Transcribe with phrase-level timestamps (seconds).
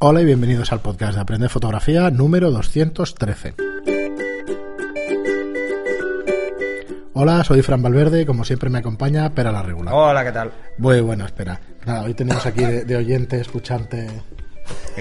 [0.00, 3.54] Hola y bienvenidos al podcast de Aprender Fotografía número 213.
[7.12, 9.94] Hola, soy Fran Valverde y como siempre me acompaña Pera la Regular.
[9.94, 10.50] Hola, ¿qué tal?
[10.78, 11.60] Muy buena, espera.
[11.84, 14.08] Nada, hoy tenemos aquí de, de oyente, escuchante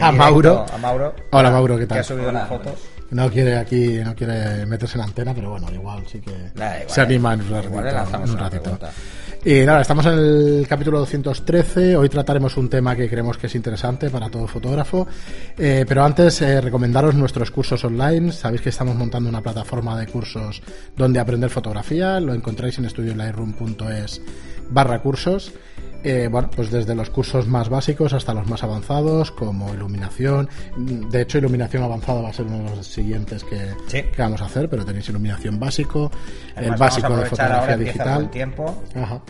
[0.02, 0.66] a Mauro.
[0.74, 1.14] A Mauro.
[1.32, 2.00] Hola Mauro, ¿qué Que tal?
[2.00, 2.76] ha subido una foto.
[3.12, 6.76] No quiere aquí, no quiere meterse en la antena, pero bueno, igual sí que Da
[6.78, 8.18] igual, se anima en igual ratito.
[8.24, 8.80] en un ratito.
[9.46, 11.96] Y nada, estamos en el capítulo 213.
[11.96, 15.08] Hoy trataremos un tema que creemos que es interesante para todo fotógrafo.
[15.58, 18.34] Eh, pero antes, eh, recomendaros nuestros cursos online.
[18.34, 20.62] Sabéis que estamos montando una plataforma de cursos
[20.98, 22.20] donde aprender fotografía.
[22.20, 24.22] Lo encontráis en estudiolightroom.es
[24.70, 25.52] barra cursos.
[26.02, 30.48] Eh, bueno, pues desde los cursos más básicos hasta los más avanzados, como iluminación.
[30.78, 34.04] De hecho, iluminación avanzada va a ser uno de los siguientes que, Sí.
[34.04, 36.10] que vamos a hacer, pero tenéis iluminación básico,
[36.56, 38.30] el básico de fotografía digital.
[38.32, 38.82] tiempo.
[38.96, 39.22] Ajá.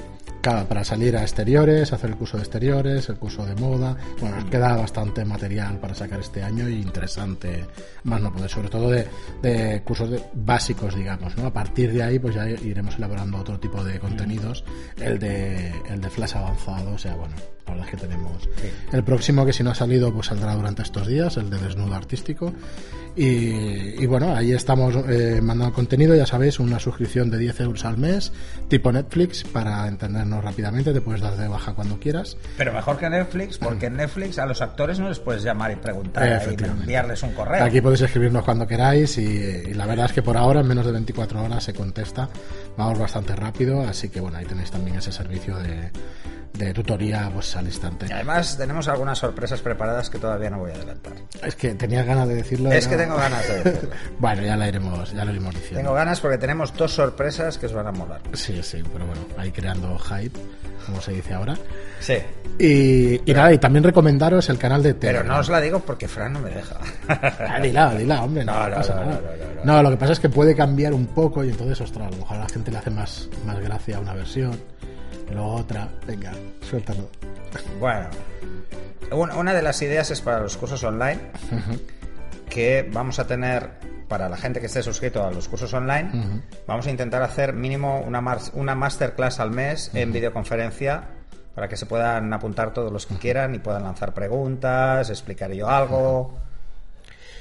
[0.68, 3.96] Para salir a exteriores, hacer el curso de exteriores, el curso de moda.
[4.20, 7.66] Bueno, nos queda bastante material para sacar este año y interesante,
[8.04, 9.06] más no poder, sobre todo de,
[9.42, 11.36] de cursos de- básicos, digamos.
[11.38, 11.46] ¿no?
[11.48, 14.64] A partir de ahí, pues ya iremos elaborando otro tipo de contenidos.
[14.98, 17.36] El de, el de flash avanzado, o sea, bueno,
[17.70, 18.50] la verdad es que tenemos.
[18.92, 21.96] El próximo, que si no ha salido, pues saldrá durante estos días, el de desnudo
[21.96, 22.54] artístico.
[23.16, 27.84] Y, y bueno, ahí estamos eh, mandando contenido, ya sabéis, una suscripción de 10 euros
[27.84, 28.32] al mes,
[28.70, 32.38] tipo Netflix, para entendernos rápidamente, te puedes dar de baja cuando quieras.
[32.58, 35.76] Pero mejor que Netflix, porque en Netflix a los actores no les puedes llamar y
[35.76, 37.64] preguntar y enviarles un correo.
[37.64, 40.86] Aquí podéis escribirnos cuando queráis y, y la verdad es que por ahora en menos
[40.86, 42.30] de 24 horas se contesta,
[42.78, 45.92] vamos bastante rápido, así que bueno, ahí tenéis también ese servicio de,
[46.54, 48.08] de tutoría pues al instante.
[48.10, 51.14] Y además tenemos algunas sorpresas preparadas que todavía no voy a adelantar.
[51.44, 52.72] Es que tenía ganas de decirlo.
[52.72, 52.92] Es ¿no?
[52.92, 53.90] que tengo ganas de decirlo.
[54.20, 55.80] bueno, ya la iremos, ya lo iremos diciendo.
[55.80, 58.22] Tengo ganas porque tenemos dos sorpresas que os van a molar.
[58.34, 60.40] Sí, sí, pero bueno, ahí creando hype,
[60.86, 61.56] como se dice ahora.
[62.00, 62.16] Sí.
[62.58, 65.28] Y, y nada, y también recomendaros el canal de Pero Telegram.
[65.28, 66.76] no os la digo porque Fran no me deja.
[67.08, 69.22] Ah, dila, dila, hombre, no, No, no, pasa no, nada.
[69.64, 72.18] No, lo que pasa es que puede cambiar un poco y entonces, ostras, a lo
[72.18, 74.58] mejor a la gente le hace más, más gracia una versión
[75.32, 75.88] luego otra.
[76.08, 76.32] Venga,
[76.62, 77.10] suéltalo.
[77.80, 78.08] Bueno,
[79.12, 81.20] un- una de las ideas es para los cursos online
[82.50, 83.70] que vamos a tener
[84.08, 86.42] para la gente que esté suscrito a los cursos online.
[86.68, 91.04] Vamos a intentar hacer mínimo una, mar- una masterclass al mes en videoconferencia
[91.54, 95.70] para que se puedan apuntar todos los que quieran y puedan lanzar preguntas, explicar yo
[95.70, 96.38] algo,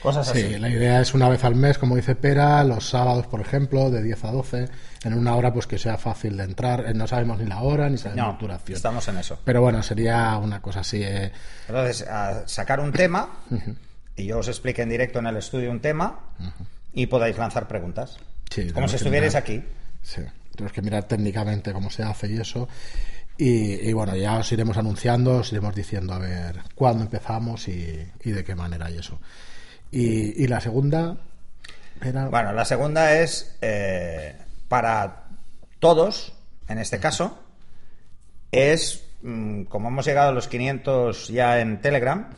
[0.03, 0.43] cosas así.
[0.43, 3.91] Sí, la idea es una vez al mes, como dice Pera, los sábados, por ejemplo,
[3.91, 4.69] de 10 a 12,
[5.05, 6.85] en una hora pues que sea fácil de entrar.
[6.87, 8.77] Eh, No sabemos ni la hora ni sabemos No, la duración.
[8.77, 9.39] estamos en eso.
[9.45, 11.03] Pero bueno, sería una cosa así.
[11.03, 11.31] eh,
[11.69, 13.29] Entonces, a sacar un tema
[14.17, 16.19] y yo os explique en directo en el estudio un tema
[16.93, 18.19] y podáis lanzar preguntas.
[18.51, 19.43] Sí, como si estuvierais mirar.
[19.43, 19.63] aquí.
[20.03, 20.23] Sí,
[20.53, 22.69] tenemos que mirar técnicamente cómo se hace y eso.
[23.37, 28.05] Y, y bueno, ya os iremos anunciando, os iremos diciendo a ver cuándo empezamos y,
[28.25, 29.21] y de qué manera y eso.
[29.93, 31.17] Y, y la segunda
[32.03, 32.27] era...
[32.29, 34.35] Bueno, la segunda es eh,
[34.69, 35.29] para
[35.79, 36.33] todos,
[36.69, 37.39] en este caso,
[38.53, 42.31] es mm, como hemos llegado a los 500 ya en Telegram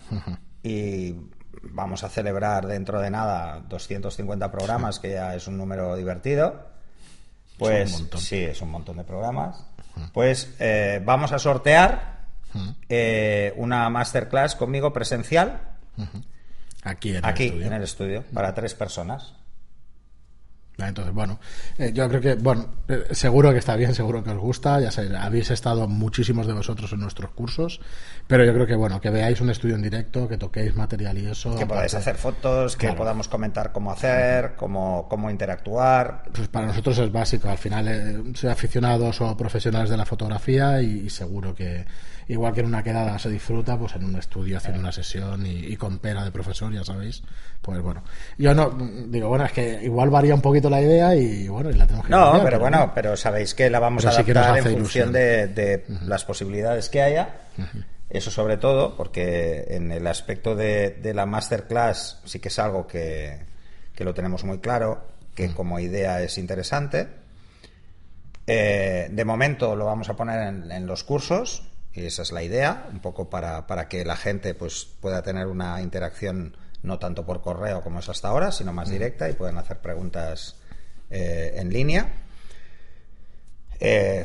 [0.63, 1.15] y
[1.63, 6.69] vamos a celebrar dentro de nada 250 programas, que ya es un número divertido.
[7.59, 8.21] Pues un montón.
[8.21, 9.67] sí, es un montón de programas.
[10.13, 12.21] Pues eh, vamos a sortear
[12.89, 15.61] eh, una masterclass conmigo presencial
[16.83, 17.67] aquí en el aquí estudio.
[17.67, 19.35] en el estudio para tres personas.
[20.89, 21.39] Entonces, bueno,
[21.79, 24.91] eh, yo creo que, bueno, eh, seguro que está bien, seguro que os gusta, ya
[24.91, 27.81] sé, habéis estado muchísimos de vosotros en nuestros cursos,
[28.27, 31.27] pero yo creo que, bueno, que veáis un estudio en directo, que toquéis material y
[31.27, 31.55] eso.
[31.57, 32.99] Que podáis hacer fotos, que Claro.
[32.99, 36.25] podamos comentar cómo hacer, cómo, cómo interactuar.
[36.33, 40.81] Pues para nosotros es básico, al final, eh, ser aficionados o profesionales de la fotografía
[40.83, 41.85] y, y seguro que,
[42.33, 45.51] igual que en una quedada se disfruta, pues en un estudio haciendo una sesión y,
[45.67, 47.23] y con pera de profesor, ya sabéis,
[47.61, 48.03] pues bueno.
[48.39, 48.71] Yo no,
[49.09, 52.07] digo, bueno, es que igual varía un poquito la idea y bueno, y la tenemos
[52.07, 54.79] que No, cambiar, pero bueno, pero sabéis que la vamos a sí adaptar en función
[54.79, 55.13] ilusión.
[55.13, 57.29] de, de las posibilidades que haya.
[58.09, 62.87] Eso sobre todo, porque en el aspecto de, de la masterclass sí que es algo
[62.87, 63.39] que,
[63.95, 65.05] que lo tenemos muy claro,
[65.35, 67.07] que como idea es interesante.
[68.47, 72.43] Eh, de momento lo vamos a poner en, en los cursos y esa es la
[72.43, 77.27] idea, un poco para, para que la gente pues, pueda tener una interacción no tanto
[77.27, 80.57] por correo como es hasta ahora, sino más directa y puedan hacer preguntas
[81.11, 82.13] eh, en línea.
[83.81, 84.25] Eh,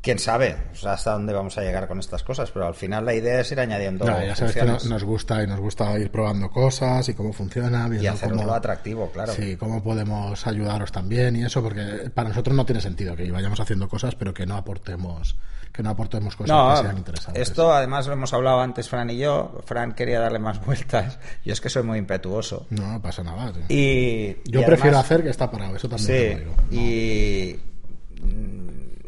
[0.00, 3.40] quién sabe hasta dónde vamos a llegar con estas cosas, pero al final la idea
[3.40, 4.06] es ir añadiendo.
[4.06, 7.88] ya sabes que nos gusta y nos gusta ir probando cosas y cómo funciona.
[7.94, 9.32] y hacerlo atractivo, claro.
[9.32, 13.60] Sí, cómo podemos ayudaros también y eso, porque para nosotros no tiene sentido que vayamos
[13.60, 15.36] haciendo cosas, pero que no aportemos
[15.78, 17.40] que no aportemos cosas que sean interesantes.
[17.40, 19.60] Esto además lo hemos hablado antes Fran y yo.
[19.64, 21.20] Fran quería darle más vueltas.
[21.44, 22.66] Yo es que soy muy impetuoso.
[22.70, 23.52] No, pasa nada.
[23.68, 27.60] Y yo prefiero hacer que está parado, eso también sí, Y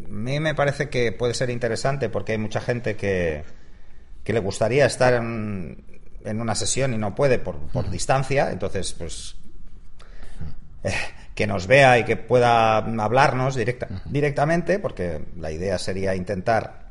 [0.05, 3.43] a mí me parece que puede ser interesante porque hay mucha gente que,
[4.23, 5.83] que le gustaría estar en,
[6.25, 9.35] una sesión y no puede por, por distancia, entonces pues
[10.85, 10.93] eh,
[11.41, 16.91] que nos vea y que pueda hablarnos directa, directamente, porque la idea sería intentar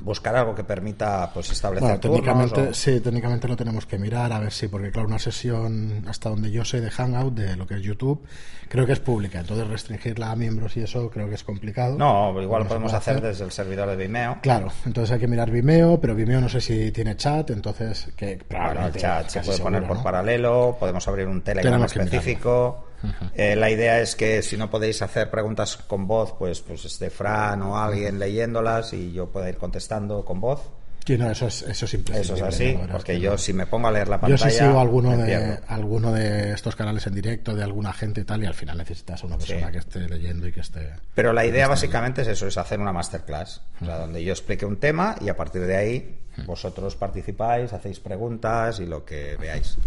[0.00, 4.52] buscar algo que permita pues establecer técnicamente sí técnicamente lo tenemos que mirar a ver
[4.52, 7.80] si porque claro una sesión hasta donde yo sé de Hangout de lo que es
[7.80, 8.22] YouTube
[8.68, 9.40] creo que es pública.
[9.40, 11.96] Entonces restringirla a miembros y eso creo que es complicado.
[11.96, 14.38] No igual lo podemos hacer, desde el servidor de Vimeo.
[14.42, 18.36] Claro entonces hay que mirar Vimeo pero Vimeo no sé si tiene chat entonces que
[18.36, 22.85] claro el chat se puede poner por paralelo podemos abrir un Telegram específico
[23.34, 27.10] eh, la idea es que si no podéis hacer preguntas con voz, pues, pues esté
[27.10, 30.60] Fran o alguien leyéndolas y yo pueda ir contestando con voz.
[31.06, 33.92] Sí, no, eso es, eso es Eso es así, porque yo si me pongo a
[33.92, 34.44] leer la pantalla.
[34.44, 38.24] Yo sí sigo alguno de, alguno de estos canales en directo de alguna gente y
[38.24, 40.94] tal, y al final necesitas a una persona que esté leyendo y que esté.
[41.14, 45.14] Pero la idea básicamente es eso: es hacer una masterclass, donde yo explique un tema
[45.20, 49.78] y a partir de ahí vosotros participáis, hacéis preguntas y lo que veáis.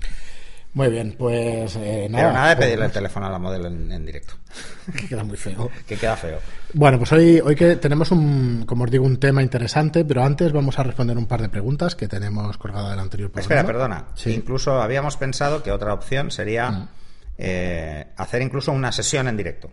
[0.73, 2.23] Muy bien, pues eh, nada.
[2.23, 4.35] Pero nada de pedirle el teléfono a la modelo en, directo.
[4.95, 5.71] que queda muy feo.
[5.87, 6.39] que queda feo.
[6.73, 10.51] Bueno, pues hoy, hoy que tenemos un, como os digo, un tema interesante, pero antes
[10.51, 13.61] vamos a responder un par de preguntas que tenemos colgadas del anterior programa.
[13.61, 14.05] Espera, perdona.
[14.25, 16.87] Incluso habíamos pensado que otra opción sería mm.
[17.39, 19.71] eh, hacer incluso una sesión en directo.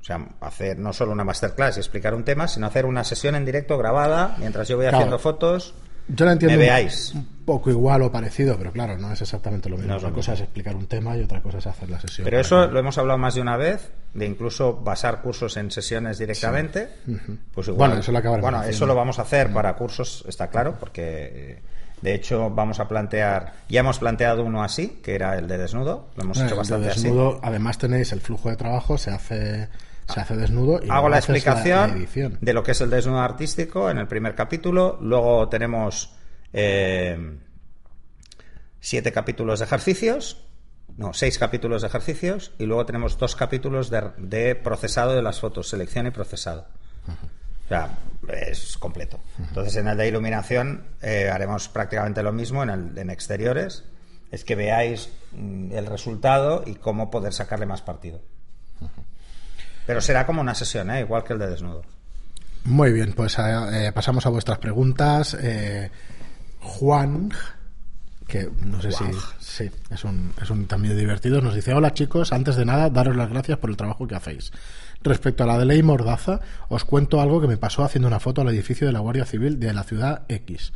[0.00, 3.34] O sea, hacer no solo una masterclass y explicar un tema, sino hacer una sesión
[3.34, 5.74] en directo grabada mientras yo voy haciendo fotos.
[6.14, 6.58] Yo la entiendo
[7.14, 9.96] un poco igual o parecido, pero claro, no es exactamente lo mismo.
[9.96, 12.24] una cosa es explicar un tema y otra cosa es hacer la sesión.
[12.24, 16.18] Pero eso lo hemos hablado más de una vez, de incluso basar cursos en sesiones
[16.18, 16.88] directamente.
[17.52, 20.76] Pues igual, bueno, eso lo Bueno, eso lo vamos a hacer para cursos, está claro,
[20.78, 21.62] porque eh,
[22.02, 26.08] de hecho vamos a plantear, ya hemos planteado uno así, que era el de desnudo,
[26.16, 29.68] lo hemos hecho bastante desnudo, Además tenéis el flujo de trabajo, se hace
[30.10, 30.80] se hace desnudo.
[30.82, 32.06] Y Hago la explicación
[32.40, 34.98] de lo que es el desnudo artístico en el primer capítulo.
[35.00, 36.12] Luego tenemos
[36.52, 37.38] eh,
[38.80, 40.44] siete capítulos de ejercicios.
[40.96, 42.52] No, seis capítulos de ejercicios.
[42.58, 46.66] Y luego tenemos dos capítulos de, procesado de las fotos, selección y procesado.
[47.06, 47.98] O sea,
[48.28, 49.20] es completo.
[49.38, 53.84] Entonces, en el de iluminación eh, haremos prácticamente lo mismo en, el, en exteriores.
[54.30, 58.20] Es que veáis mm, el resultado y cómo poder sacarle más partido.
[59.90, 61.00] Pero será como una sesión, ¿eh?
[61.00, 61.82] igual que el de desnudo.
[62.62, 63.42] Muy bien, pues eh,
[63.72, 65.36] eh, pasamos a vuestras preguntas.
[66.60, 67.32] Juan,
[68.28, 69.04] que no sé si
[69.40, 73.16] sí, es un, es un también divertido, nos dice, hola chicos, antes de nada, daros
[73.16, 74.52] las gracias por el trabajo que hacéis.
[75.02, 76.38] Respecto a la de ley Mordaza,
[76.68, 79.58] os cuento algo que me pasó haciendo una foto al edificio de la Guardia Civil
[79.58, 80.72] de la ciudad X.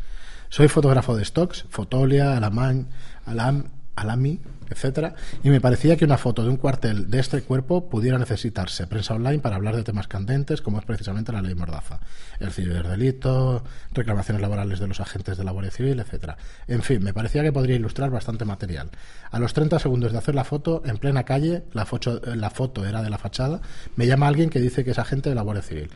[0.49, 2.88] Soy fotógrafo de stocks, Fotolia, Alamán,
[3.26, 7.88] Alam, Alami, etcétera, y me parecía que una foto de un cuartel de este cuerpo
[7.88, 12.00] pudiera necesitarse prensa online para hablar de temas candentes, como es precisamente la ley Mordaza,
[12.41, 13.62] el ciberdelito,
[13.93, 16.37] reclamaciones laborales de los agentes de la Guardia Civil, etcétera.
[16.67, 18.91] En fin, me parecía que podría ilustrar bastante material.
[19.31, 21.87] A los 30 segundos de hacer la foto, en plena calle, la,
[22.35, 23.61] la foto era de la fachada,
[23.96, 25.91] me llama alguien que dice que es agente de la Guardia Civil.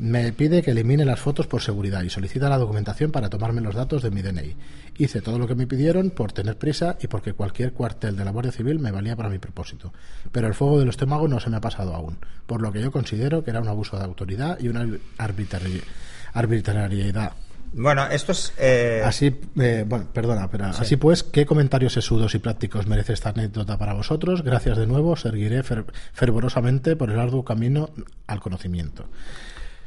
[0.00, 3.74] Me pide que elimine las fotos por seguridad y solicita la documentación para tomarme los
[3.74, 4.56] datos de mi DNI.
[4.96, 8.30] Hice todo lo que me pidieron por tener prisa y porque cualquier cuartel de la
[8.30, 9.92] Guardia Civil me valía para mi propósito.
[10.32, 12.90] Pero el fuego del estómago no se me ha pasado aún, por lo que yo
[12.90, 17.32] considero que era un abuso de autoridad y una arbitrariedad.
[17.74, 18.54] Bueno, esto es.
[18.56, 23.28] Eh, así, eh, bueno, perdona, pero así pues, ¿qué comentarios sesudos y prácticos merece esta
[23.28, 24.42] anécdota para vosotros?
[24.42, 27.90] Gracias de nuevo, seguiré fervorosamente por el arduo camino
[28.26, 29.04] al conocimiento.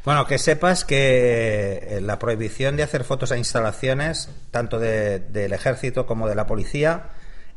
[0.06, 6.06] Bueno, que sepas que eh, la prohibición de hacer fotos a instalaciones, tanto del ejército
[6.06, 7.12] como de la policía,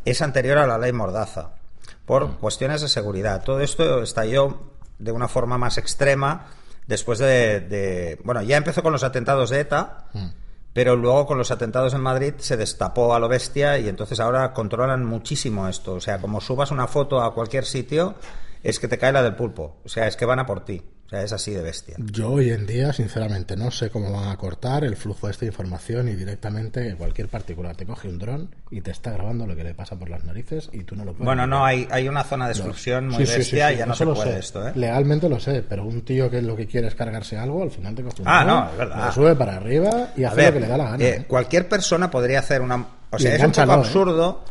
[0.05, 1.57] es anterior a la ley Mordaza,
[2.05, 2.35] por mm.
[2.39, 3.43] cuestiones de seguridad.
[3.43, 6.47] Todo esto estalló de una forma más extrema
[6.87, 10.27] después de, bueno, ya empezó con los atentados de ETA, mm.
[10.73, 14.53] pero luego con los atentados en Madrid se destapó a lo bestia y entonces ahora
[14.53, 15.95] controlan muchísimo esto.
[15.95, 18.15] O sea, como subas una foto a cualquier sitio,
[18.63, 19.79] es que te cae la del pulpo.
[19.85, 20.81] O sea, es que van a por ti.
[21.07, 21.95] O sea, es así de bestia.
[21.99, 25.45] Yo hoy en día, sinceramente, no sé cómo van a cortar el flujo de esta
[25.45, 29.63] información y directamente cualquier particular te coge un dron y te está grabando lo que
[29.63, 31.25] le pasa por las narices y tú no lo puedes.
[31.25, 33.79] Bueno, no, hay, hay una zona de exclusión muy Sí, sí, sí, bestia sí, y
[33.79, 34.39] ya no se puede sé.
[34.41, 34.73] esto, ¿eh?
[34.75, 37.95] Legalmente lo sé, pero un tío que lo que quiere es cargarse algo, al final
[37.95, 39.07] te coge un Ah, dron, no, es verdad.
[39.07, 41.05] lo sube para arriba y hace ver, lo que le da la gana.
[41.05, 41.25] eh, ¿eh?
[41.29, 42.85] cualquier persona podría hacer una...
[43.11, 43.75] O sea, es un poco ¿eh?
[43.75, 44.45] absurdo.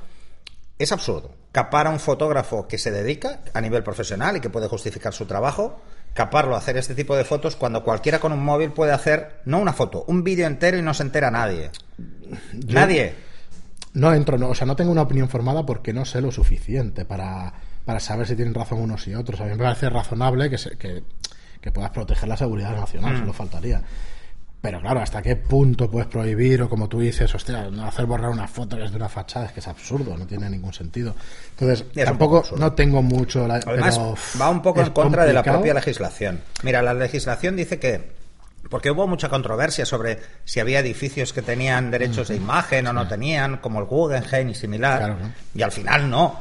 [0.79, 1.31] Es absurdo.
[1.51, 5.25] Capar a un fotógrafo que se dedica a nivel profesional y que puede justificar su
[5.25, 5.81] trabajo,
[6.15, 9.59] caparlo a hacer este tipo de fotos cuando cualquiera con un móvil puede hacer, no
[9.59, 11.69] una foto, un vídeo entero y no se entera nadie.
[12.67, 13.13] Nadie.
[13.93, 17.05] No entro, no, o sea, no tengo una opinión formada porque no sé lo suficiente
[17.05, 17.53] para,
[17.85, 19.39] para saber si tienen razón unos y otros.
[19.41, 21.03] A mí me parece razonable que, se- que,
[21.61, 23.19] que puedas proteger la seguridad nacional, Mm.
[23.19, 23.81] solo faltaría.
[24.65, 28.31] Pero claro, ¿hasta qué punto puedes prohibir o como tú dices, hostia, no hacer borrar
[28.31, 29.45] una foto que es de una fachada?
[29.45, 31.15] Es que es absurdo, no tiene ningún sentido.
[31.51, 33.47] Entonces, Es tampoco, no tengo mucho...
[33.47, 36.41] La, Además, pero, va un poco en contra de la propia legislación.
[36.63, 38.15] Mira, la legislación dice que.
[38.67, 43.07] Porque hubo mucha controversia sobre si había edificios que tenían derechos de imagen o no
[43.07, 44.97] tenían, como el Guggenheim y similar.
[44.97, 45.31] Claro, ¿no?
[45.53, 46.39] Y al final no.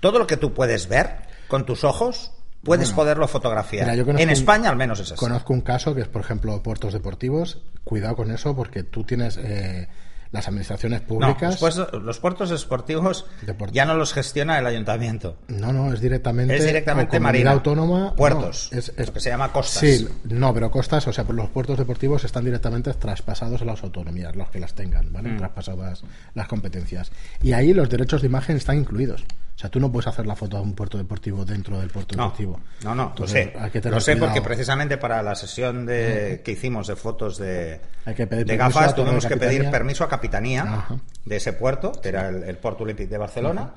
[0.00, 2.32] Todo lo que tú puedes ver con tus ojos,
[2.66, 3.88] puedes poderlo fotografiar.
[3.90, 5.18] Mira, en un- España al menos es así.
[5.18, 7.62] Conozco un caso que es, por ejemplo, puertos deportivos.
[7.84, 9.88] Cuidado con eso porque tú tienes eh,
[10.32, 11.52] las administraciones No, públicas...
[11.52, 15.36] los, puestos- los puertos esportivos Deport- ya no los gestiona el ayuntamiento.
[15.46, 16.56] No, no, es directamente.
[16.56, 17.52] Es directamente marina.
[17.52, 18.12] autónoma.
[18.16, 19.80] Puertos, no, es, es- lo que se llama costas.
[19.80, 23.82] Sí, no, pero costas, o sea, pues los puertos deportivos están directamente traspasados a las
[23.84, 25.30] autonomías, los que las tengan, ¿vale?
[25.30, 25.36] Mm.
[25.38, 26.02] Traspasadas
[26.34, 27.12] las competencias.
[27.40, 29.24] Y ahí los derechos de imagen están incluidos.
[29.56, 32.14] O sea, tú no puedes hacer la foto de un puerto deportivo dentro del puerto
[32.14, 32.60] No, deportivo.
[32.84, 33.58] no, no, lo Entonces, sé.
[33.58, 34.26] hay que Lo sé cuidado.
[34.34, 38.56] porque precisamente para la sesión de, que hicimos de fotos de, Hay que pedir de
[38.58, 40.96] permiso gafas a tuvimos que pedir permiso a Capitanía Ajá.
[41.24, 43.72] de ese puerto, que era el, el Porto Olímpic de Barcelona.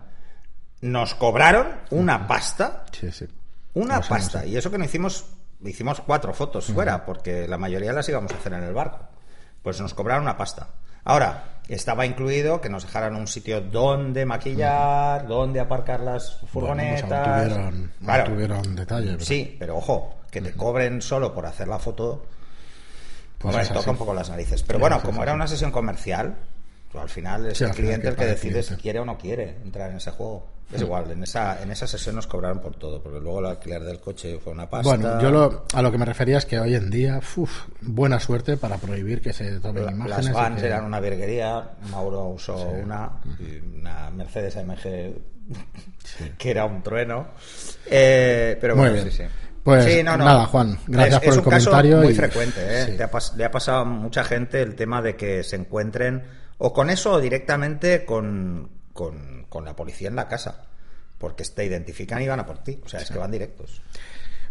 [0.82, 3.26] Nos cobraron una pasta, Sí, sí.
[3.74, 4.42] una Lo pasta.
[4.44, 4.48] lo.
[4.50, 5.26] Y eso que no hicimos,
[5.64, 9.00] hicimos cuatro fotos fuera, porque la mayoría las íbamos a hacer en el barco.
[9.62, 10.68] Pues nos cobraron una pasta.
[11.06, 16.52] Ahora, estaba incluido que nos dejaran un sitio donde maquillar, donde aparcar las Bueno, pues
[16.52, 17.44] furgonetas.
[17.48, 18.24] tuvieron, Claro.
[18.34, 19.12] tuvieron detalle.
[19.14, 22.26] pero- Sí, pero ojo, que te cobren solo por hacer la foto,
[23.38, 24.64] Pues toca un poco las narices.
[24.64, 26.36] Pero Sí, bueno, como era una sesión comercial,
[26.94, 29.92] al final es Sí, el cliente el que decide si quiere o no quiere entrar
[29.92, 30.48] en ese juego.
[30.74, 33.82] Es igual, en esa, en esa sesión nos cobraron por todo, porque luego el alquiler
[33.84, 34.88] del coche fue una pasta.
[34.88, 38.20] Bueno, yo lo- a lo que me refería es que hoy en día, uf, buena
[38.20, 40.26] suerte para prohibir que se tomen La- imágenes.
[40.26, 43.14] Las vans que- eran una virguería, Mauro usó una,
[43.80, 45.16] una Mercedes AMG
[46.38, 47.30] que era un trueno.
[47.88, 49.12] Eh, pero Muy bueno, bien.
[49.12, 49.30] sí, sí.
[49.64, 50.26] Pues Sí, no, no.
[50.26, 52.86] nada, Juan, gracias Es- por es el un caso comentario muy y- frecuente, ¿eh?
[52.86, 52.92] sí.
[52.98, 56.24] Le, ha le ha pasado a mucha gente el tema de que se encuentren
[56.60, 60.62] o con eso o directamente con, con, con la policía en la casa.
[61.18, 62.80] Porque te identifican y van a por ti.
[62.86, 63.82] O sea, es que van directos.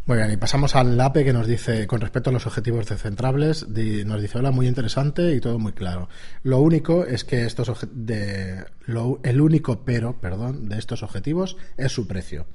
[0.04, 3.66] Muy bien, y pasamos al LAPE que nos dice, con respecto a los objetivos descentrables,
[3.68, 6.08] nos dice, hola, muy interesante y todo muy claro.
[6.42, 11.92] Lo único es que estos de, lo- el único pero, perdón, de estos objetivos es
[11.92, 12.46] su precio.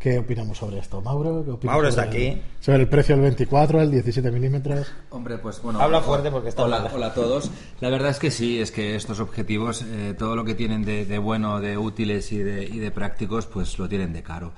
[0.00, 1.58] ¿Qué opinamos sobre esto, Mauro?
[1.60, 2.42] ¿Qué Mauro está sobre aquí.
[2.58, 4.90] sobre el precio del 24, el 17 milímetros.
[5.10, 5.78] Hombre, pues bueno.
[5.78, 7.50] Habla fuerte porque está Hola, hola a todos.
[7.80, 11.04] La verdad es que sí, es que estos objetivos, eh, todo lo que tienen de,
[11.04, 14.52] de bueno, de útiles y de, y de prácticos, pues lo tienen de caro.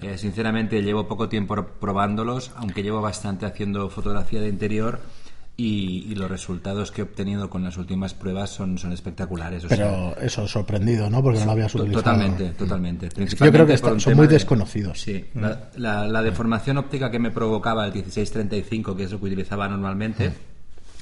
[0.00, 5.00] Eh, sinceramente, llevo poco tiempo probándolos, aunque llevo bastante haciendo fotografía de interior.
[5.60, 9.64] Y, y los resultados que he obtenido con las últimas pruebas son, son espectaculares.
[9.64, 11.20] o sea, Pero eso, sorprendido, ¿no?
[11.20, 12.04] Porque no lo habías utilizado.
[12.04, 13.08] Totalmente, totalmente.
[13.26, 15.00] Yo creo que está- son muy de- desconocidos.
[15.00, 19.24] Sí, la, la- la deformación óptica que me provocaba el 1635, que es lo que
[19.26, 20.32] utilizaba normalmente,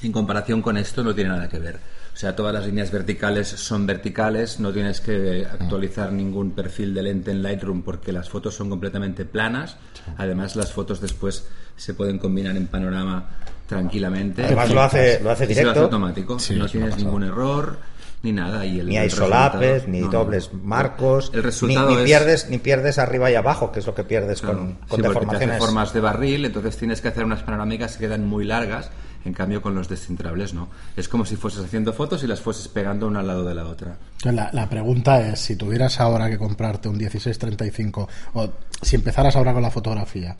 [0.01, 1.75] en comparación con esto no tiene nada que ver.
[2.15, 7.03] O sea, todas las líneas verticales son verticales, no tienes que actualizar ningún perfil de
[7.03, 9.77] lente en Lightroom porque las fotos son completamente planas.
[10.17, 13.29] Además, las fotos después se pueden combinar en panorama
[13.67, 14.43] tranquilamente.
[14.45, 15.81] Además lo hace, lo hace Y se lo hace directo.
[15.83, 16.39] automático.
[16.39, 17.77] Sí, no tienes ningún error
[18.23, 18.65] ni nada.
[18.65, 22.49] Y el, Ni hay solapes, ni no, dobles marcos, El resultado ni, ni es- pierdes,
[22.49, 24.57] ni pierdes arriba y abajo, que es lo que pierdes Claro.
[24.59, 25.57] con, Sí, con te hace deformaciones.
[25.59, 28.89] formas de barril, entonces tienes que hacer unas panorámicas que quedan muy largas.
[29.25, 30.69] En cambio, con los descentrables no.
[30.95, 33.65] Es como si fueses haciendo fotos y las fueses pegando una al lado de la
[33.65, 33.97] otra.
[34.23, 38.49] La, la pregunta es, si tuvieras ahora que comprarte un 1635 o
[38.81, 40.37] si empezaras ahora con la fotografía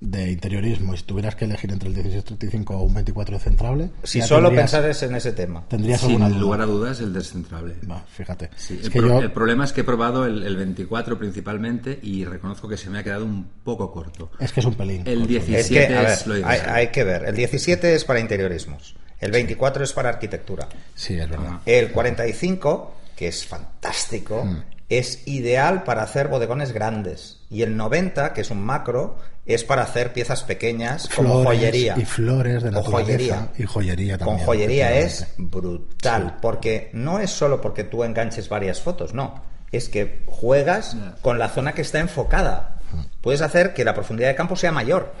[0.00, 4.20] de interiorismo y si tuvieras que elegir entre el 1635 o un 24 descentrable, Si
[4.20, 5.64] solo tendrías- pensares en ese tema.
[5.68, 6.40] tendrías alguna Sin duda.
[6.44, 7.74] lugar a dudas, el descentrable.
[7.90, 8.50] Va, fíjate.
[8.56, 11.18] Sí, es el, que pro- yo el problema es que he probado el, el 24
[11.18, 14.30] principalmente y reconozco que se me ha quedado un poco corto.
[14.40, 15.02] es que es un pelín.
[15.06, 15.28] El corto.
[15.28, 17.24] 17 Es que, a ver, es lo hay, que ver.
[17.24, 18.96] El 17 es para interiorismos.
[19.20, 20.68] El 24 es para arquitectura.
[20.94, 21.60] Sí, es verdad.
[21.64, 24.46] El 45, que es fantástico,
[24.88, 27.40] es ideal para hacer bodegones grandes.
[27.48, 31.94] Y el 90, que es un macro, es para hacer piezas pequeñas como joyería.
[31.98, 33.04] Y flores de O naturaleza.
[33.12, 33.48] joyería.
[33.58, 34.46] Y joyería Con también.
[34.46, 39.42] joyería es brutal, porque no es solo porque tú enganches varias fotos, no.
[39.72, 42.80] Es que juegas con la zona que está enfocada.
[43.20, 45.12] Puedes hacer que la profundidad de campo sea mayor,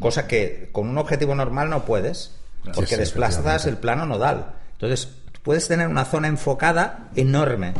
[0.00, 2.32] cosa que con un objetivo normal no puedes,
[2.64, 4.54] porque Sí, sí, desplazas el plano nodal.
[4.72, 5.08] Entonces,
[5.42, 7.74] puedes tener una zona enfocada enorme.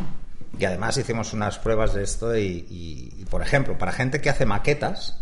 [0.58, 4.28] Y además hicimos unas pruebas de esto y, y- y, por ejemplo, para gente que
[4.28, 5.21] hace maquetas,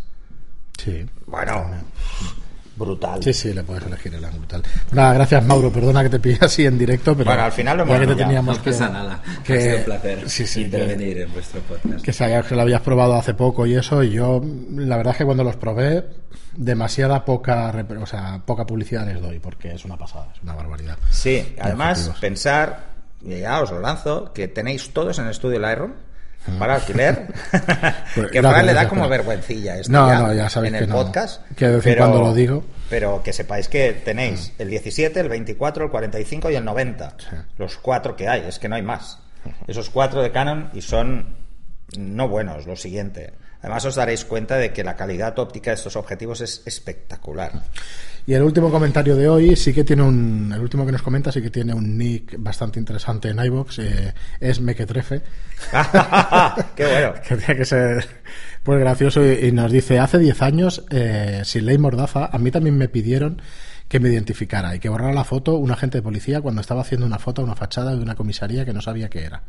[0.85, 1.07] Sí.
[1.27, 1.67] bueno,
[2.77, 3.23] brutal.
[3.23, 4.63] Sí, sí, le puedes elegir el ángulo tal.
[4.93, 7.83] Nada, gracias Mauro, perdona que te pille así en directo, pero Bueno, al final lo
[7.83, 9.23] hemos que te teníamos No que, pasa nada.
[9.45, 12.03] que- ha sido un placer sí, sí, que- intervenir en vuestro podcast.
[12.05, 15.19] que sabías que lo habías probado hace poco y eso, y yo la verdad es
[15.19, 16.07] que cuando los probé
[16.57, 20.97] demasiada poca, o sea, poca publicidad les doy porque es una pasada, es una barbaridad.
[21.11, 22.21] Sí, además objetivos.
[22.21, 22.85] pensar,
[23.23, 25.93] y ya os lo lanzo, que tenéis todos en el estudio Lightroom
[26.59, 27.27] para alquiler.
[28.15, 30.85] Pues, que Fran le da como vergüencilla esto No, ya, no, ya sabéis en que
[30.85, 31.47] el no, podcast.
[31.57, 32.65] que de vez en cuando lo digo.
[32.89, 37.17] Pero que sepáis que tenéis el 17, el 24, el 45 y el 90.
[37.19, 37.37] Sí.
[37.59, 39.19] Los cuatro que hay, es que no hay más.
[39.67, 41.37] Esos cuatro de Canon y son
[41.97, 43.33] no buenos, lo siguiente.
[43.61, 47.53] Además os daréis cuenta de que la calidad óptica de estos objetivos es espectacular.
[48.27, 50.53] Y el último comentario de hoy sí que tiene un.
[50.55, 53.79] El último que nos comenta sí que tiene un nick bastante interesante en iBox.
[53.81, 55.23] eh, es Mequetrefe.
[56.77, 57.15] ¡Qué bueno!
[57.27, 58.07] que tiene que ser
[58.63, 62.51] pues gracioso y, y nos dice hace 10 años eh, sin ley mordaza a mí
[62.51, 63.41] también me pidieron
[63.91, 67.07] que me identificara y que borrara la foto un agente de policía cuando estaba haciendo
[67.07, 69.43] una foto a una fachada de una comisaría que no sabía qué era.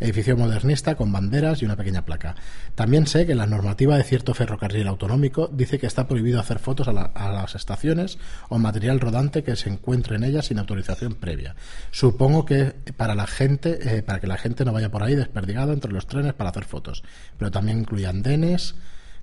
[0.00, 2.34] Edificio modernista con banderas y una pequeña placa.
[2.74, 6.88] También sé que la normativa de cierto ferrocarril autonómico dice que está prohibido hacer fotos
[6.88, 11.14] a, la- a las estaciones o material rodante que se encuentre en ellas sin autorización
[11.14, 11.54] previa.
[11.92, 15.72] Supongo que para la gente, eh, para que la gente no vaya por ahí desperdigado
[15.72, 17.04] entre los trenes para hacer fotos,
[17.38, 18.74] pero también incluye andenes,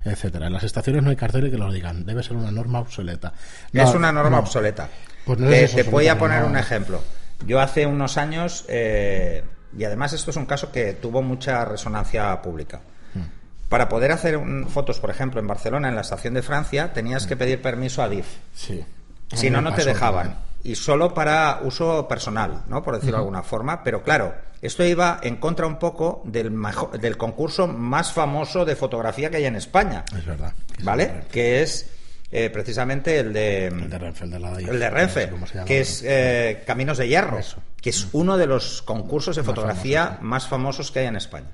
[0.03, 0.47] etcétera.
[0.47, 2.05] En las estaciones no hay carteles que lo digan.
[2.05, 3.33] Debe ser una norma obsoleta.
[3.73, 4.39] No, es una norma no.
[4.39, 4.89] obsoleta.
[5.25, 7.01] Pues no te, voy a poner un ejemplo.
[7.45, 9.43] Yo hace unos años, eh,
[9.77, 12.81] y además esto es un caso que tuvo mucha resonancia pública.
[13.69, 17.25] Para poder hacer un- fotos, por ejemplo, en Barcelona, en la estación de Francia, tenías
[17.25, 18.25] que pedir permiso a DIF.
[18.53, 18.83] Sí.
[19.33, 20.35] Si no, no te dejaban.
[20.63, 22.83] Y solo para uso personal, ¿no?
[22.83, 23.83] Por decirlo de alguna forma.
[23.83, 28.75] Pero claro, esto iba en contra un poco del, majo- del concurso más famoso de
[28.75, 30.05] fotografía que hay en España.
[30.15, 30.53] Es verdad.
[30.83, 31.23] ¿Vale?
[31.31, 31.89] Que es
[32.31, 33.67] eh, precisamente el de...
[33.67, 34.49] El de Renfe, el de la.
[34.59, 35.65] El de No Renfe, sé llama.
[35.65, 37.57] que es eh, Caminos de Hierro, Eso.
[37.81, 41.49] que es uno de los concursos de fotografía más famosos que hay en España.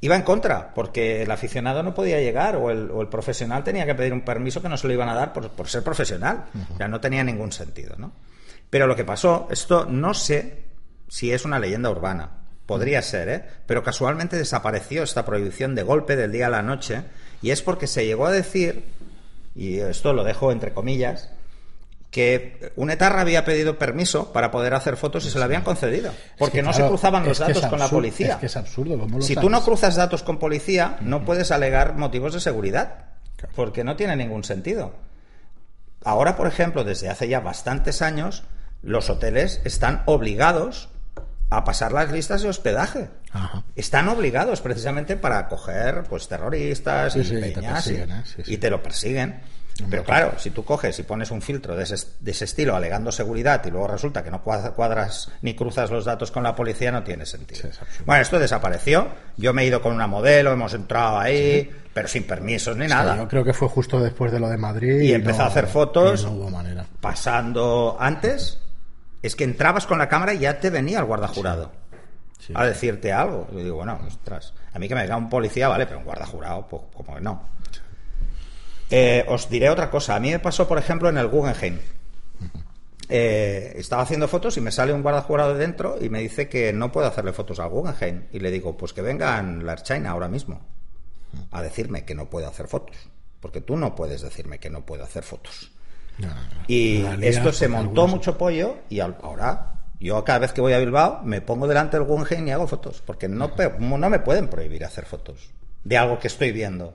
[0.00, 3.86] Iba en contra, porque el aficionado no podía llegar o el, o el profesional tenía
[3.86, 6.46] que pedir un permiso que no se lo iban a dar por, por ser profesional.
[6.74, 8.12] O sea, no tenía ningún sentido, ¿no?
[8.68, 10.64] Pero lo que pasó, esto no sé
[11.08, 12.30] si es una leyenda urbana.
[12.66, 13.44] Podría ser, ¿eh?
[13.66, 17.04] Pero casualmente desapareció esta prohibición de golpe del día a la noche
[17.42, 18.86] y es porque se llegó a decir,
[19.54, 21.30] y esto lo dejo entre comillas,
[22.12, 26.12] que un etarra había pedido permiso para poder hacer fotos y se lo habían concedido.
[26.38, 28.34] Porque que, no claro, se cruzaban los datos con la policía.
[28.34, 29.50] es que es absurdo, ¿cómo lo si tú sabes?
[29.50, 33.06] no cruzas datos con policía, no puedes alegar motivos de seguridad.
[33.56, 34.94] Porque no tiene ningún sentido.
[36.04, 38.44] Ahora, por ejemplo, desde hace ya bastantes años,
[38.82, 40.90] los hoteles están obligados
[41.48, 43.08] a pasar las listas de hospedaje.
[43.32, 43.64] Ajá.
[43.74, 48.06] Están obligados precisamente para acoger pues terroristas Sí, y sí, y te peñas y, ¿eh?
[48.24, 48.54] Sí, sí.
[48.54, 49.40] y te lo persiguen.
[49.90, 53.10] Pero claro, si tú coges y pones un filtro de ese, de ese estilo alegando
[53.10, 56.92] seguridad y luego resulta que no cuadra- cuadras ni cruzas los datos con la policía,
[56.92, 57.60] no tiene sentido.
[57.62, 58.04] Sí, es absurdo.
[58.06, 59.08] bueno, esto desapareció.
[59.36, 63.16] Yo me he ido con una modelo, hemos entrado ahí, pero sin permisos ni nada.
[63.16, 65.00] Yo creo que fue justo después de lo de Madrid.
[65.00, 66.24] Y empezó no- a hacer fotos.
[66.24, 66.84] no hubo manera.
[67.00, 68.58] Pasando antes,
[69.22, 71.72] es que entrabas con la cámara y ya te venía el guardajurado
[72.38, 72.52] Sí.
[72.56, 73.46] a decirte algo.
[73.52, 76.66] Yo digo, bueno, ostras, a mí que me venga un policía, vale, pero un guardajurado,
[76.68, 77.48] pues como que no.
[78.92, 80.14] Eh, os diré otra cosa.
[80.16, 81.78] A mí me pasó, por ejemplo, en el Guggenheim.
[83.14, 86.72] Eh, estaba haciendo fotos y me sale un guardajurado de dentro y me dice que
[86.72, 88.24] no puedo hacerle fotos al Guggenheim.
[88.32, 90.60] Y le digo, pues que vengan la China ahora mismo
[91.50, 92.96] a decirme que no puedo hacer fotos.
[93.40, 95.72] Porque tú no puedes decirme que no puedo hacer fotos.
[96.16, 96.40] No, no, no.
[96.68, 100.72] Y esto se porque montó algunos- mucho pollo y ahora yo cada vez que voy
[100.72, 103.50] a Bilbao me pongo delante del Guggenheim y hago fotos, porque no
[104.08, 105.50] me pueden prohibir hacer fotos
[105.84, 106.94] de algo que estoy viendo,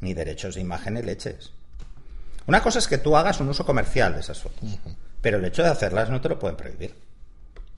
[0.00, 1.52] ni derechos de imagen ni leches.
[2.46, 4.78] Una cosa es que tú hagas un uso comercial de esas fotos,
[5.20, 6.94] pero el hecho de hacerlas no te lo pueden prohibir.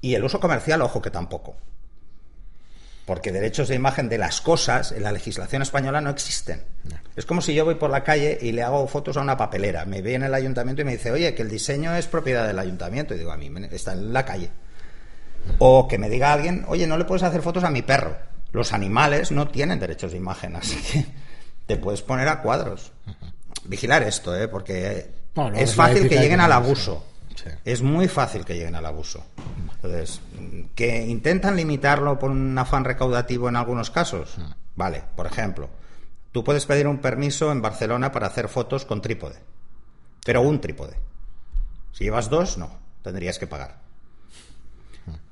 [0.01, 1.57] Y el uso comercial, ojo que tampoco.
[3.07, 6.63] Porque derechos de imagen de las cosas en la legislación española no existen.
[7.17, 9.85] Es como si yo voy por la calle y le hago fotos a una papelera.
[9.85, 12.59] Me ve en el ayuntamiento y me dice, oye, que el diseño es propiedad del
[12.59, 13.15] ayuntamiento.
[13.15, 14.51] Y digo, a mí está en la calle.
[15.59, 18.17] O que me diga alguien, oye, no le puedes hacer fotos a mi perro.
[18.53, 21.07] Los animales no tienen derechos de imagen, así que
[21.67, 22.93] te puedes poner a cuadros.
[23.65, 24.49] Vigilar esto, ¿eh?
[24.49, 27.05] porque No, es fácil que lleguen al abuso.
[27.35, 27.51] sí.
[27.65, 29.25] Es muy fácil que lleguen al abuso.
[29.75, 30.21] Entonces,
[30.75, 34.37] que intentan limitarlo por un afán recaudativo en algunos casos.
[34.77, 35.69] Vale, por ejemplo,
[36.33, 39.37] tú puedes pedir un permiso en Barcelona para hacer fotos con trípode,
[40.25, 40.97] pero un trípode.
[41.93, 42.71] Si llevas dos, no,
[43.03, 43.85] tendrías que pagar.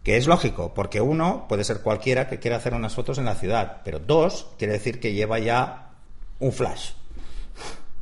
[0.03, 3.35] Que es lógico, porque uno puede ser cualquiera que quiera hacer unas fotos en la
[3.37, 5.91] ciudad, pero dos quiere decir que lleva ya
[6.42, 6.90] un flash.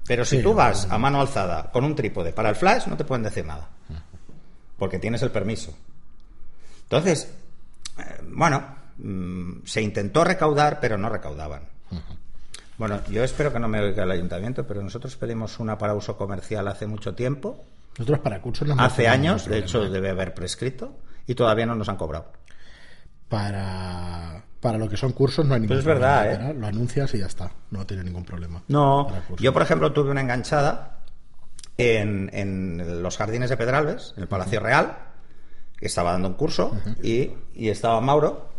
[0.06, 2.96] Pero si Sí, tú vas a mano alzada con un trípode para el flash, no
[2.96, 3.68] te pueden decir nada,
[4.76, 5.72] porque tienes el permiso.
[6.82, 7.32] Entonces,
[7.98, 8.64] eh, bueno,
[8.98, 11.62] mm, se intentó recaudar, pero no recaudaban.
[12.76, 16.16] Bueno, yo espero que no me oiga el ayuntamiento, pero nosotros pedimos una para uso
[16.16, 17.62] comercial hace mucho tiempo,
[17.98, 19.94] Nosotros para cursos hace años, de hecho problema.
[19.94, 22.32] debe haber prescrito, y todavía no nos han cobrado.
[23.28, 26.20] Para, para lo que son cursos no hay ningún Pues es problema.
[26.22, 26.54] verdad, ¿eh?
[26.54, 27.50] Lo anuncias y ya está.
[27.70, 28.62] No tiene ningún problema.
[28.68, 30.98] No, yo por ejemplo tuve una enganchada
[31.78, 34.98] en, en los jardines de Pedralbes, en el Palacio Real,
[35.76, 38.50] que estaba dando un curso y, y estaba Mauro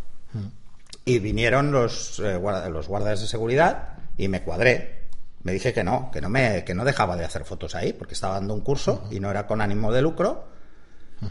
[1.04, 5.02] y vinieron los, eh, guarda- los guardas de seguridad y me cuadré.
[5.44, 8.14] Me dije que no, que no, me, que no dejaba de hacer fotos ahí porque
[8.14, 10.46] estaba dando un curso y no era con ánimo de lucro.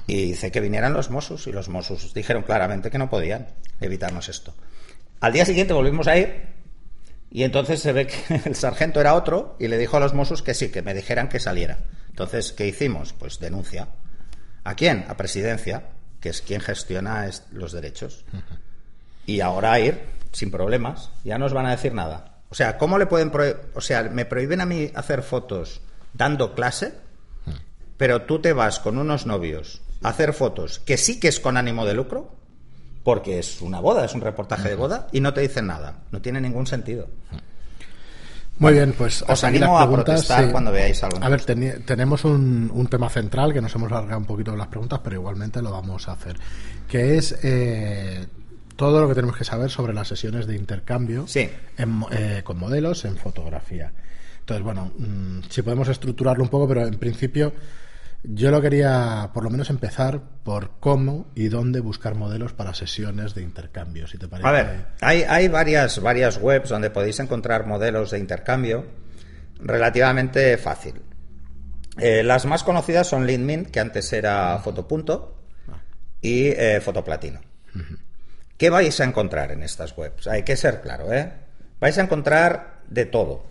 [0.08, 3.48] Y hice que vinieran los Mossos y los Mossos dijeron claramente que no podían
[3.80, 4.54] evitarnos esto.
[5.20, 6.48] Al día siguiente volvimos a ir
[7.30, 10.42] y entonces se ve que el sargento era otro y le dijo a los Mossos
[10.42, 11.80] que sí, que me dijeran que saliera.
[12.10, 13.14] Entonces, ¿qué hicimos?
[13.14, 13.88] Pues denuncia.
[14.64, 15.06] ¿A quién?
[15.08, 18.26] A Presidencia, que es quien gestiona est- los derechos.
[19.26, 20.02] Y ahora ir
[20.32, 22.40] sin problemas, ya no os van a decir nada.
[22.50, 23.58] O sea, ¿cómo le pueden prohibir?
[23.76, 25.82] O sea, me prohíben a mí hacer fotos
[26.14, 26.94] dando clase,
[28.02, 31.56] pero tú te vas con unos novios a hacer fotos que sí que es con
[31.56, 32.34] ánimo de lucro,
[33.04, 36.00] porque es una boda, es un reportaje de boda, y no te dicen nada.
[36.10, 37.08] No tiene ningún sentido.
[38.58, 41.24] Muy bien, pues Os animo a protestar cuando veáis algo.
[41.24, 44.68] A ver, tenemos un, un tema central que nos hemos alargado un poquito en las
[44.70, 46.38] preguntas, pero igualmente lo vamos a hacer,
[46.88, 48.26] que es eh,
[48.78, 51.48] todo lo que tenemos que saber sobre las sesiones de intercambio Sí.
[51.78, 53.94] en eh, con modelos en fotografía.
[54.40, 57.54] Entonces, bueno, mm, si podemos estructurarlo un poco, pero en principio
[58.24, 63.34] yo lo quería por lo menos empezar por cómo y dónde buscar modelos para sesiones
[63.34, 64.48] de intercambio, si te parece.
[64.48, 68.86] A ver, hay, hay varias, varias webs donde podéis encontrar modelos de intercambio
[69.60, 71.02] relativamente fácil.
[71.98, 75.38] Eh, las más conocidas son LinkedIn, que antes era Fotopunto,
[76.22, 77.42] y eh, Fotoplatino.
[78.58, 80.28] ¿Qué vais a encontrar en estas webs?
[80.28, 81.32] Hay que ser claro, ¿eh?
[81.80, 83.46] Vais a encontrar de todo,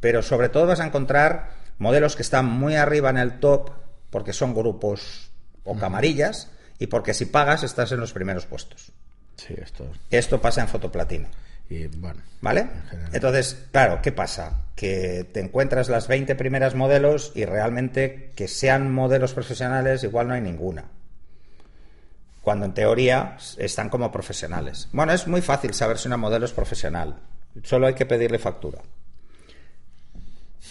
[0.00, 3.70] pero sobre todo vais a encontrar modelos que están muy arriba en el top
[4.10, 5.30] porque son grupos
[5.64, 8.92] o camarillas y porque si pagas estás en los primeros puestos.
[9.36, 9.90] Sí, esto.
[10.10, 11.28] Esto pasa en fotoplatino.
[11.68, 12.68] Y bueno, ¿Vale?
[13.12, 14.66] Entonces, claro, ¿qué pasa?
[14.76, 20.34] Que te encuentras las 20 primeras modelos y realmente que sean modelos profesionales igual no
[20.34, 20.84] hay ninguna.
[22.42, 24.88] Cuando en teoría están como profesionales.
[24.92, 27.16] Bueno, es muy fácil saber si una modelo es profesional.
[27.64, 28.80] Solo hay que pedirle factura.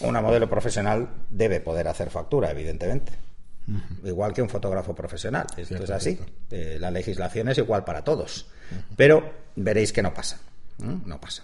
[0.02, 3.14] Una modelo profesional debe poder hacer factura, evidentemente.
[4.04, 5.48] Igual que un fotógrafo profesional.
[5.52, 6.20] Esto Cierto, es así.
[6.52, 8.48] Eh, la legislación es igual para todos.
[8.96, 10.38] Pero veréis que no pasa.
[10.84, 10.98] ¿eh?
[11.06, 11.44] No pasa.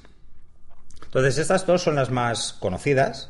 [1.03, 3.29] Entonces, estas dos son las más conocidas.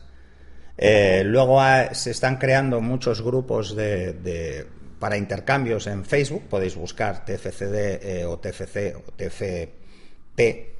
[0.77, 4.67] Eh, luego ha- se están creando muchos grupos de, de-
[4.99, 6.43] para intercambios en Facebook.
[6.49, 10.75] Podéis buscar TFCD eh, o TFC o TFP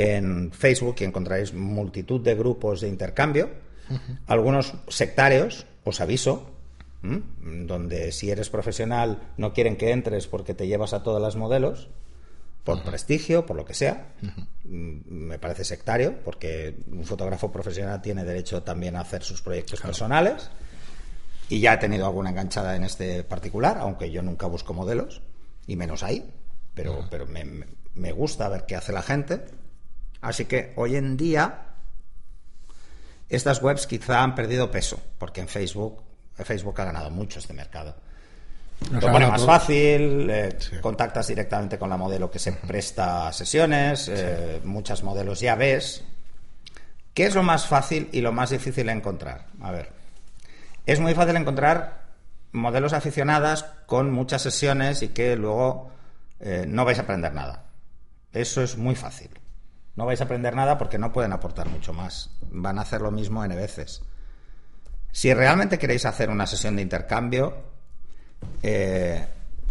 [0.00, 3.50] en Facebook y encontraréis multitud de grupos de intercambio.
[4.26, 6.52] Algunos sectarios, os aviso,
[7.02, 7.22] ¿m?
[7.66, 11.88] donde si eres profesional no quieren que entres porque te llevas a todas las modelos
[12.64, 14.14] por prestigio, por lo que sea.
[14.64, 19.80] Mm, Me parece sectario, porque un fotógrafo profesional tiene derecho también a hacer sus proyectos
[19.80, 20.50] personales.
[21.48, 25.20] Y ya he tenido alguna enganchada en este particular, aunque yo nunca busco modelos,
[25.66, 26.30] y menos ahí.
[26.74, 29.40] Pero, pero me gusta ver qué hace la gente.
[30.20, 31.66] Así que hoy en día
[33.28, 36.02] estas webs quizá han perdido peso, porque en Facebook,
[36.36, 37.94] Facebook ha ganado mucho este mercado.
[38.90, 39.46] Nos Lo pone más todo.
[39.46, 40.76] fácil, eh, Sí.
[40.80, 46.02] contactas directamente con la modelo que se presta a sesiones, eh, muchas modelos ya ves.
[47.14, 49.46] ¿Qué es lo más fácil y lo más difícil de encontrar?
[49.60, 49.90] A ver,
[50.86, 52.00] es muy fácil encontrar
[52.52, 55.90] modelos aficionadas con muchas sesiones y que luego
[56.40, 57.64] eh, no vais a aprender nada.
[58.32, 59.28] Eso es muy fácil.
[60.00, 62.30] No vais a aprender nada porque no pueden aportar mucho más.
[62.50, 64.00] Van a hacer lo mismo N veces.
[65.12, 67.54] Si realmente queréis hacer una sesión de intercambio,
[68.62, 69.26] eh,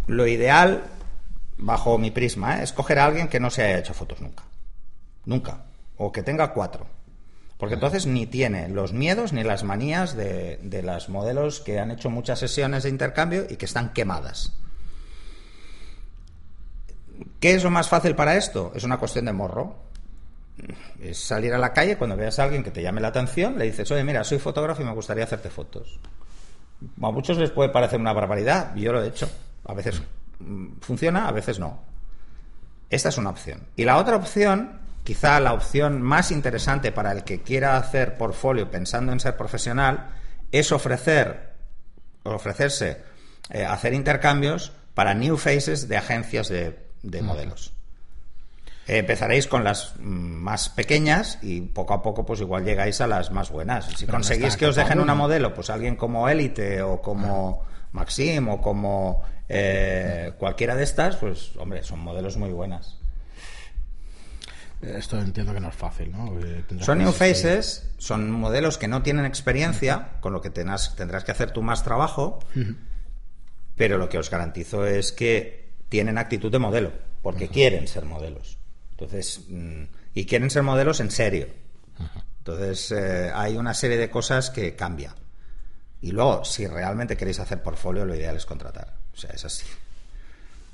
[0.06, 0.84] lo ideal
[1.58, 2.62] bajo mi prisma, ¿eh?
[2.62, 4.44] escoger a alguien que no se haya hecho fotos nunca.
[5.24, 5.64] Nunca.
[5.96, 6.86] O que tenga cuatro.
[7.58, 11.90] Porque entonces ni tiene los miedos ni las manías de, de las modelos que han
[11.90, 14.52] hecho muchas sesiones de intercambio y que están quemadas.
[17.40, 18.70] ¿Qué es lo más fácil para esto?
[18.76, 19.89] Es una cuestión de morro.
[21.00, 23.66] Es salir a la calle cuando veas a alguien que te llame la atención, le
[23.66, 25.98] dices, oye, mira, soy fotógrafo y me gustaría hacerte fotos.
[27.02, 29.28] A muchos les puede parecer una barbaridad, yo lo he hecho.
[29.66, 30.02] A veces
[30.38, 31.80] mm, funciona, a veces no.
[32.88, 33.66] Esta es una opción.
[33.76, 38.70] Y la otra opción quizá la opción más interesante para el que quiera hacer portfolio
[38.70, 40.10] pensando en ser profesional
[40.52, 41.50] es ofrecer
[42.22, 43.02] ofrecerse
[43.50, 46.76] eh, hacer intercambios para new faces de agencias de,
[47.22, 47.72] modelos.
[48.98, 53.30] Empezaréis con las mm, más pequeñas y poco a poco pues igual llegáis a las
[53.30, 53.86] más buenas.
[53.96, 58.60] Si conseguís que os dejen una modelo, pues alguien como Elite o como Maxim o
[58.60, 62.96] como eh, cualquiera de estas, pues hombre, son modelos muy buenas.
[64.82, 66.32] Esto entiendo que no es fácil, ¿no?
[66.80, 71.50] Son new faces, son modelos que no tienen experiencia, con lo que tendrás que hacer
[71.50, 72.38] tú más trabajo,
[73.76, 78.59] pero lo que os garantizo es que tienen actitud de modelo, porque quieren ser modelos.
[79.00, 79.82] Entonces, mm,
[80.14, 81.46] y quieren ser modelos en serio.
[82.38, 85.14] Entonces, eh, hay una serie de cosas que cambia.
[86.02, 88.94] Y luego, si realmente queréis hacer portfolio, lo ideal es contratar.
[89.12, 89.66] O sea, es así.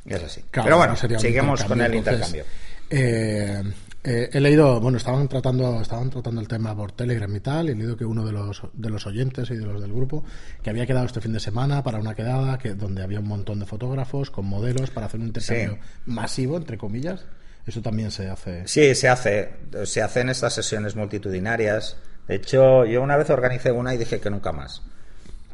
[0.04, 0.44] Es así.
[0.50, 2.44] Pero bueno, seguimos con el intercambio.
[2.88, 3.62] Eh,
[4.04, 7.72] eh, he leído, bueno, estaban tratando, estaban tratando el tema por Telegram y tal, y
[7.72, 10.24] he leído que uno de los, de los oyentes y de los del grupo,
[10.62, 13.58] que había quedado este fin de semana para una quedada que, donde había un montón
[13.58, 17.24] de fotógrafos con modelos para hacer un intercambio masivo, entre comillas.
[17.66, 18.66] Eso también se hace.
[18.68, 19.54] Sí, se hace.
[19.84, 21.96] Se hace en estas sesiones multitudinarias.
[22.28, 24.82] De hecho, yo una vez organicé una y dije que nunca más.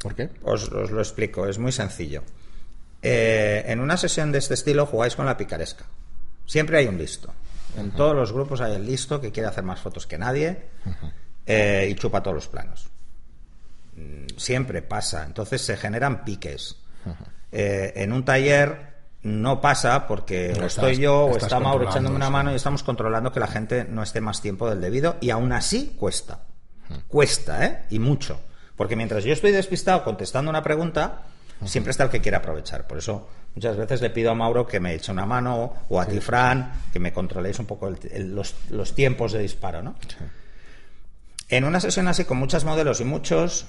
[0.01, 0.29] ¿Por qué?
[0.43, 2.23] Os, lo explico, es muy sencillo.
[3.01, 5.85] Eh, en una sesión de este estilo jugáis con la picaresca.
[6.45, 7.33] Siempre hay un listo.
[7.77, 10.65] En todos los grupos hay el listo que quiere hacer más fotos que nadie
[11.45, 12.87] eh, y chupa todos los planos.
[13.95, 15.25] Mm, siempre pasa.
[15.25, 16.77] Entonces se generan piques.
[17.51, 18.92] Eh, en un taller
[19.23, 23.31] no pasa porque o estoy yo o está Mauro echándome una mano y estamos controlando
[23.31, 26.41] que la gente no esté más tiempo del debido y aún así cuesta.
[27.07, 27.85] Cuesta, ¿eh?
[27.89, 28.39] Y mucho.
[28.75, 31.21] Porque mientras yo estoy despistado contestando una pregunta,
[31.63, 32.85] siempre está el que quiere aprovechar.
[32.85, 36.05] Por eso muchas veces le pido a Mauro que me eche una mano o a
[36.05, 39.81] ti, Fran, que me controléis un poco los, tiempos de disparo.
[39.81, 39.95] ¿no?
[41.47, 43.67] En una sesión así con muchos modelos y muchos,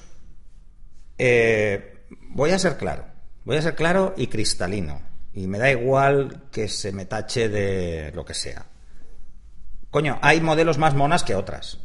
[1.17, 3.05] eh, voy a ser claro.
[3.45, 5.14] Voy a ser claro y cristalino.
[5.35, 8.65] Y me da igual que se me tache de lo que sea.
[9.91, 11.79] Coño, hay modelos más monas que otras.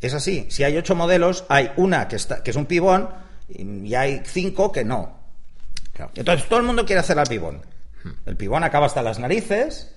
[0.00, 0.46] Es así.
[0.50, 3.10] Si hay ocho modelos, hay una que, está, que es un pibón
[3.48, 5.20] y hay cinco que no.
[6.14, 7.62] Entonces todo el mundo quiere hacer al pibón.
[8.24, 9.93] El pibón acaba hasta las narices,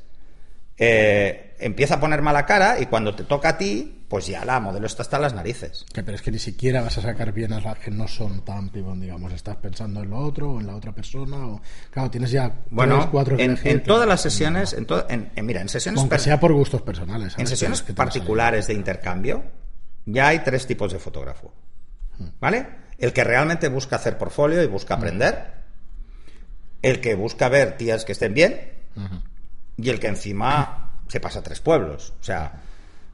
[0.78, 4.60] eh, empieza a poner mala cara y cuando te toca a ti, pues ya la
[4.60, 5.86] modelo está hasta las narices.
[5.94, 8.70] pero es que ni siquiera vas a sacar bien a las que no son tan
[8.70, 9.34] pibón, digamos.
[9.34, 11.48] Estás pensando en lo otro o en la otra persona.
[11.48, 11.62] O...
[11.92, 16.00] Claro, tienes ya bueno, cuatro en, en todas las sesiones, en, en, mira, en sesiones...
[16.00, 17.34] Aunque sea por gustos personales.
[17.38, 19.44] En sesiones particulares de intercambio,
[20.06, 21.54] ya hay tres tipos de fotógrafo.
[22.40, 22.68] ¿Vale?
[22.98, 25.54] El que realmente busca hacer portfolio y busca aprender.
[26.82, 28.72] El que busca ver tías que estén bien.
[29.78, 32.14] Y el que encima se pasa a tres pueblos.
[32.20, 32.62] O sea,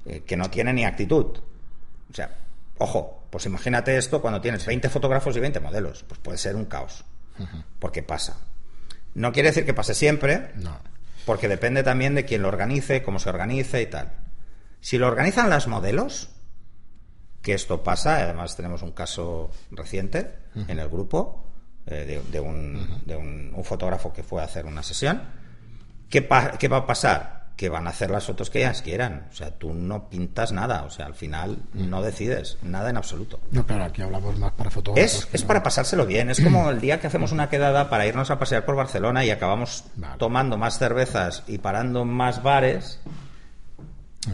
[0.05, 1.37] eh, que no tiene ni actitud.
[1.37, 2.35] O sea,
[2.77, 6.03] ojo, pues imagínate esto cuando tienes 20 fotógrafos y 20 modelos.
[6.03, 7.03] Pues puede ser un caos.
[7.79, 8.37] Porque pasa.
[9.15, 10.51] No quiere decir que pase siempre.
[10.55, 10.77] No.
[11.25, 14.11] Porque depende también de quién lo organice, cómo se organice y tal.
[14.81, 16.29] Si lo organizan las modelos,
[17.43, 18.17] que esto pasa.
[18.17, 21.45] Además, tenemos un caso reciente en el grupo
[21.85, 25.21] eh, de, un, fotógrafo que fue a hacer una sesión.
[26.13, 26.27] ¿Qué,
[26.59, 27.45] ¿Qué, va a pasar?
[27.55, 29.29] Que van a hacer las fotos que ellas quieran.
[29.31, 30.83] O sea, tú no pintas nada.
[30.83, 33.39] O sea, al final no decides nada en absoluto.
[33.49, 35.27] No, claro, aquí hablamos más para fotógrafos.
[35.33, 36.29] Es, para pasárselo bien.
[36.29, 39.31] Es como el día que hacemos una quedada para irnos a pasear por Barcelona y
[39.31, 39.85] acabamos
[40.19, 42.99] tomando más cervezas y parando más bares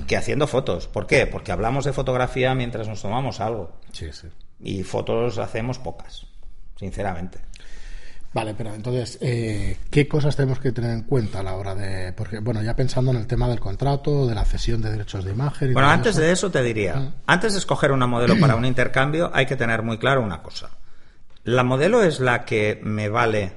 [0.05, 0.89] que haciendo fotos.
[0.89, 1.27] ¿Por qué?
[1.27, 3.71] Porque hablamos de fotografía mientras nos tomamos algo.
[3.93, 4.27] Sí, sí.
[4.59, 6.27] Y fotos hacemos pocas,
[6.75, 7.39] sinceramente.
[8.31, 12.13] Vale, pero entonces, eh, ¿qué cosas tenemos que tener en cuenta a la hora de.?
[12.13, 15.31] Porque, bueno, ya pensando en el tema del contrato, de la cesión de derechos de
[15.31, 15.73] imagen.
[15.73, 17.11] bueno, antes de eso te diría: ah.
[17.25, 20.69] antes de escoger una modelo para un intercambio, hay que tener muy claro una cosa.
[21.43, 23.53] ¿La modelo es la que me vale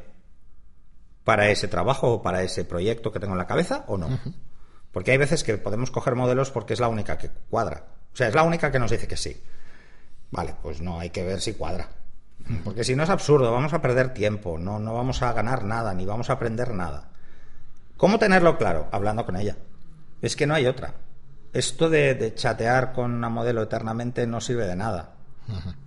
[1.24, 4.08] para ese trabajo o para ese proyecto que tengo en la cabeza o no?
[4.90, 7.84] Porque hay veces que podemos coger modelos porque es la única que cuadra.
[8.12, 9.42] O sea, es la única que nos dice que sí.
[10.30, 11.88] Vale, pues no, hay que ver si cuadra.
[12.64, 15.94] Porque si no es absurdo, vamos a perder tiempo, no, no vamos a ganar nada,
[15.94, 17.08] ni vamos a aprender nada.
[17.96, 18.88] ¿Cómo tenerlo claro?
[18.90, 19.56] Hablando con ella.
[20.20, 20.94] Es que no hay otra.
[21.52, 25.12] Esto de, de chatear con una modelo eternamente no sirve de nada.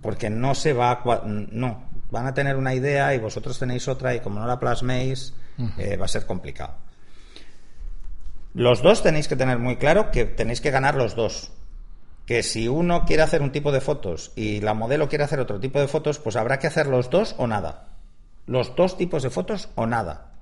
[0.00, 1.22] Porque no se va a...
[1.26, 5.34] No, van a tener una idea y vosotros tenéis otra y como no la plasméis,
[5.76, 6.74] eh, va a ser complicado.
[8.54, 11.52] Los dos tenéis que tener muy claro que tenéis que ganar los dos.
[12.26, 15.60] Que si uno quiere hacer un tipo de fotos y la modelo quiere hacer otro
[15.60, 17.88] tipo de fotos, pues habrá que hacer los dos o nada.
[18.46, 20.32] Los dos tipos de fotos o nada.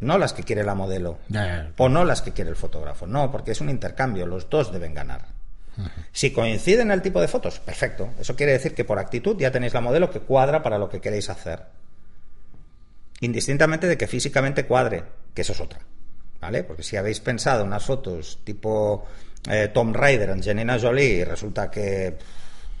[0.00, 1.18] No las que quiere la modelo.
[1.28, 3.06] Ya, ya, O no las que quiere el fotógrafo.
[3.06, 4.26] No, porque es un intercambio.
[4.26, 5.26] Los dos deben ganar.
[6.12, 8.10] Si coinciden el tipo de fotos, perfecto.
[8.18, 11.00] Eso quiere decir que por actitud ya tenéis la modelo que cuadra para lo que
[11.00, 11.62] queréis hacer.
[13.20, 15.80] Indistintamente de que físicamente cuadre, que eso es otra.
[16.40, 16.64] ¿Vale?
[16.64, 19.06] Porque si habéis pensado unas fotos tipo
[19.50, 22.16] eh, Tom Raider, Angelina Jolie, y resulta que,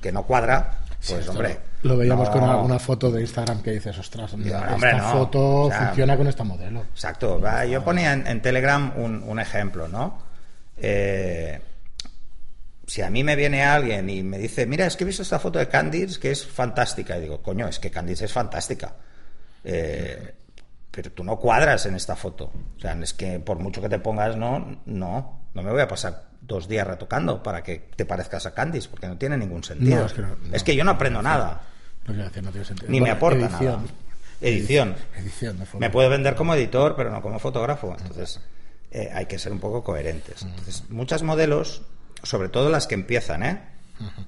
[0.00, 1.58] que no cuadra, pues Esto hombre.
[1.82, 5.12] Lo veíamos no- con alguna foto de Instagram que dices, ostras, mira, esta hombre, no.
[5.12, 6.80] foto O sea, funciona con esta modelo.
[6.92, 7.40] Exacto.
[7.40, 10.22] va, Yo ponía en, en Telegram un, un ejemplo, ¿no?
[10.76, 11.60] Eh,
[12.86, 15.38] si a mí me viene alguien y me dice, mira, es que he visto esta
[15.38, 18.94] foto de Candice que es fantástica, y digo, coño, es que Candice es fantástica.
[19.64, 20.34] Eh,
[20.90, 22.52] pero tú no cuadras en esta foto.
[22.76, 25.88] O sea, es que por mucho que te pongas, no, no, no me voy a
[25.88, 30.00] pasar dos días retocando para que te parezcas a Candice, porque no tiene ningún sentido.
[30.00, 30.54] No, es que no- no.
[30.56, 31.62] es que yo no aprendo nada,
[32.06, 32.90] no tiene sentido.
[32.90, 33.64] ni me aporta edición.
[33.82, 33.82] nada.
[34.40, 34.96] Edición.
[35.16, 35.56] Edición.
[35.78, 37.94] Me puedo vender como editor, pero no como fotógrafo.
[37.96, 38.40] Entonces,
[38.90, 40.42] eh, hay que ser un poco coherentes.
[40.42, 41.82] Entonces, muchas modelos,
[42.24, 43.62] sobre todo las que empiezan, ¿eh?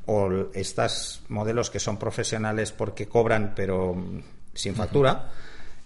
[0.07, 4.23] O estas modelos que son profesionales porque cobran, pero mm,
[4.55, 5.31] sin factura,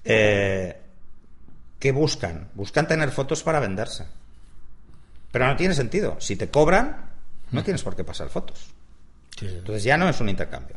[0.04, 0.76] eh,
[1.78, 2.48] ¿qué buscan?
[2.54, 4.04] Buscan tener fotos para venderse.
[5.38, 6.16] Pero no tiene sentido.
[6.18, 7.10] Si te cobran,
[7.52, 8.74] no tienes por qué pasar fotos.
[9.38, 9.46] Sí.
[9.46, 10.76] Entonces ya no es un intercambio.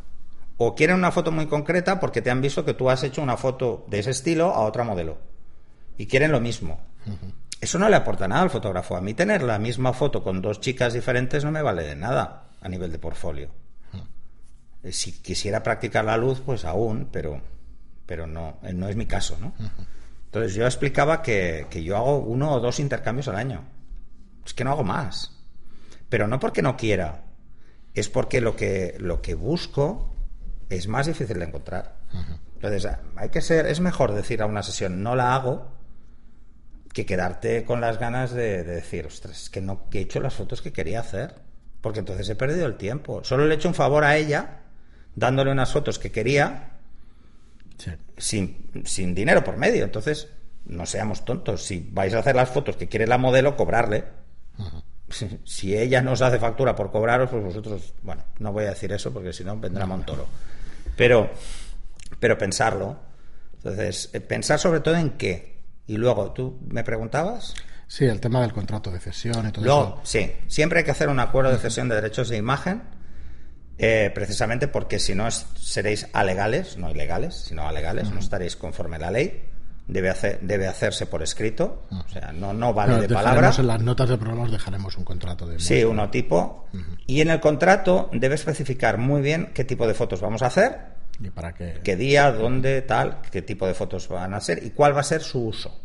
[0.58, 3.38] O quieren una foto muy concreta porque te han visto que tú has hecho una
[3.38, 5.18] foto de ese estilo a otra modelo.
[5.98, 6.80] Y quieren lo mismo.
[7.60, 8.96] Eso no le aporta nada al fotógrafo.
[8.96, 12.50] A mí tener la misma foto con dos chicas diferentes no me vale de nada
[12.62, 13.50] a nivel de portfolio.
[14.84, 17.42] Eh, Si quisiera practicar la luz, pues aún, pero,
[18.06, 19.54] pero no, eh, no es mi caso, ¿no?
[20.26, 23.64] Entonces yo explicaba que, que yo hago uno o dos intercambios al año.
[24.46, 25.38] Es que no hago más.
[26.10, 27.24] Pero no porque no quiera,
[27.94, 30.14] es porque lo que, lo que busco
[30.70, 31.96] es más difícil de encontrar.
[32.56, 35.72] Entonces, hay que ser, es mejor decir a una sesión, no la hago,
[36.94, 40.20] que quedarte con las ganas de, de decir, ostras, es que no que he hecho
[40.20, 41.36] las fotos que quería hacer,
[41.80, 43.24] porque entonces he perdido el tiempo.
[43.24, 44.60] Solo le he hecho un favor a ella,
[45.16, 46.68] dándole unas fotos que quería,
[47.78, 47.92] Sí.
[48.18, 49.84] sin, sin dinero por medio.
[49.86, 50.28] Entonces,
[50.66, 51.64] no seamos tontos.
[51.64, 54.04] Si vais a hacer las fotos que quiere la modelo, cobrarle.
[55.12, 58.92] Si, ella no os hace factura por cobraros, pues vosotros, bueno, no voy a decir
[58.94, 60.28] eso porque si no vendrá Montoro.
[60.96, 61.30] Pero,
[62.20, 62.98] pero pensarlo.
[63.58, 65.62] Entonces, eh, pensar sobre todo en qué.
[65.88, 67.54] Y luego, tú me preguntabas.
[67.88, 70.00] Sí, el tema del contrato de cesión y todo Luego, eso.
[70.04, 72.84] sí, siempre hay que hacer un acuerdo de cesión de derechos de imagen,
[73.78, 78.96] eh, precisamente porque si no es- seréis alegales, no ilegales, sino alegales, no estaréis conforme
[78.96, 79.44] a la ley.
[79.92, 83.52] Debe, hacer, debe hacerse por escrito, o sea, no, no vale de palabra.
[83.58, 86.66] En las notas del programa os dejaremos un contrato de Sí, uno tipo.
[87.06, 90.80] Y en el contrato debe especificar muy bien qué tipo de fotos vamos a hacer,
[91.20, 94.70] y para que qué día, dónde, tal, qué tipo de fotos van a ser y
[94.70, 95.78] cuál va a ser su uso.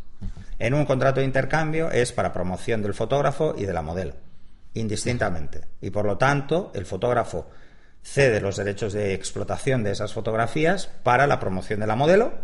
[0.60, 4.14] En un contrato de intercambio es para promoción del fotógrafo y de la modelo,
[4.74, 5.62] indistintamente.
[5.80, 7.50] Y por lo tanto, el fotógrafo
[8.02, 12.34] cede los derechos de explotación de esas fotografías para la promoción de la modelo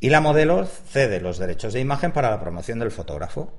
[0.00, 3.52] y la modelo cede los derechos de imagen para la promoción del fotógrafo.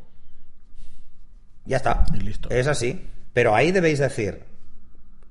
[1.65, 2.05] Ya está.
[2.13, 2.49] Y listo.
[2.49, 3.09] Es así.
[3.33, 4.43] Pero ahí debéis decir,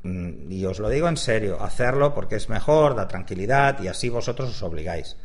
[0.03, 4.09] mm, y os lo digo en serio, hacerlo porque es mejor, da tranquilidad y así
[4.09, 5.17] vosotros os obligáis.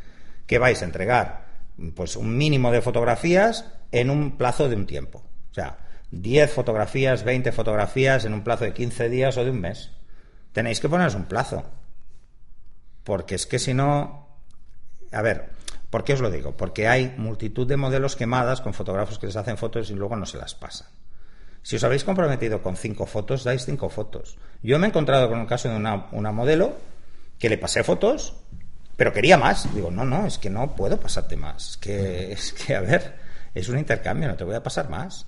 [0.48, 1.46] Que vais a entregar
[1.96, 5.24] pues un mínimo de fotografías en un plazo de un tiempo.
[5.52, 5.80] O sea,
[6.12, 9.92] 10 fotografías, 20 fotografías en un plazo de 15 días o de un mes.
[10.52, 11.64] Tenéis que poneros un plazo.
[13.04, 14.28] Porque es que si no...
[15.12, 15.50] A ver,
[15.94, 16.58] ¿por qué os lo digo?
[16.58, 20.26] Porque hay multitud de modelos quemadas con fotógrafos que les hacen fotos y luego no
[20.26, 20.88] se las pasan.
[21.62, 24.40] Si os habéis comprometido con cinco fotos, dais cinco fotos.
[24.64, 26.74] Yo me he encontrado con un caso de una, una modelo
[27.38, 28.34] que le pasé fotos,
[28.98, 29.72] pero quería más.
[29.72, 31.70] Digo, no, no, es que no puedo pasarte más.
[31.70, 33.14] Es que, es que a ver,
[33.54, 35.28] es un intercambio, no te voy a pasar más.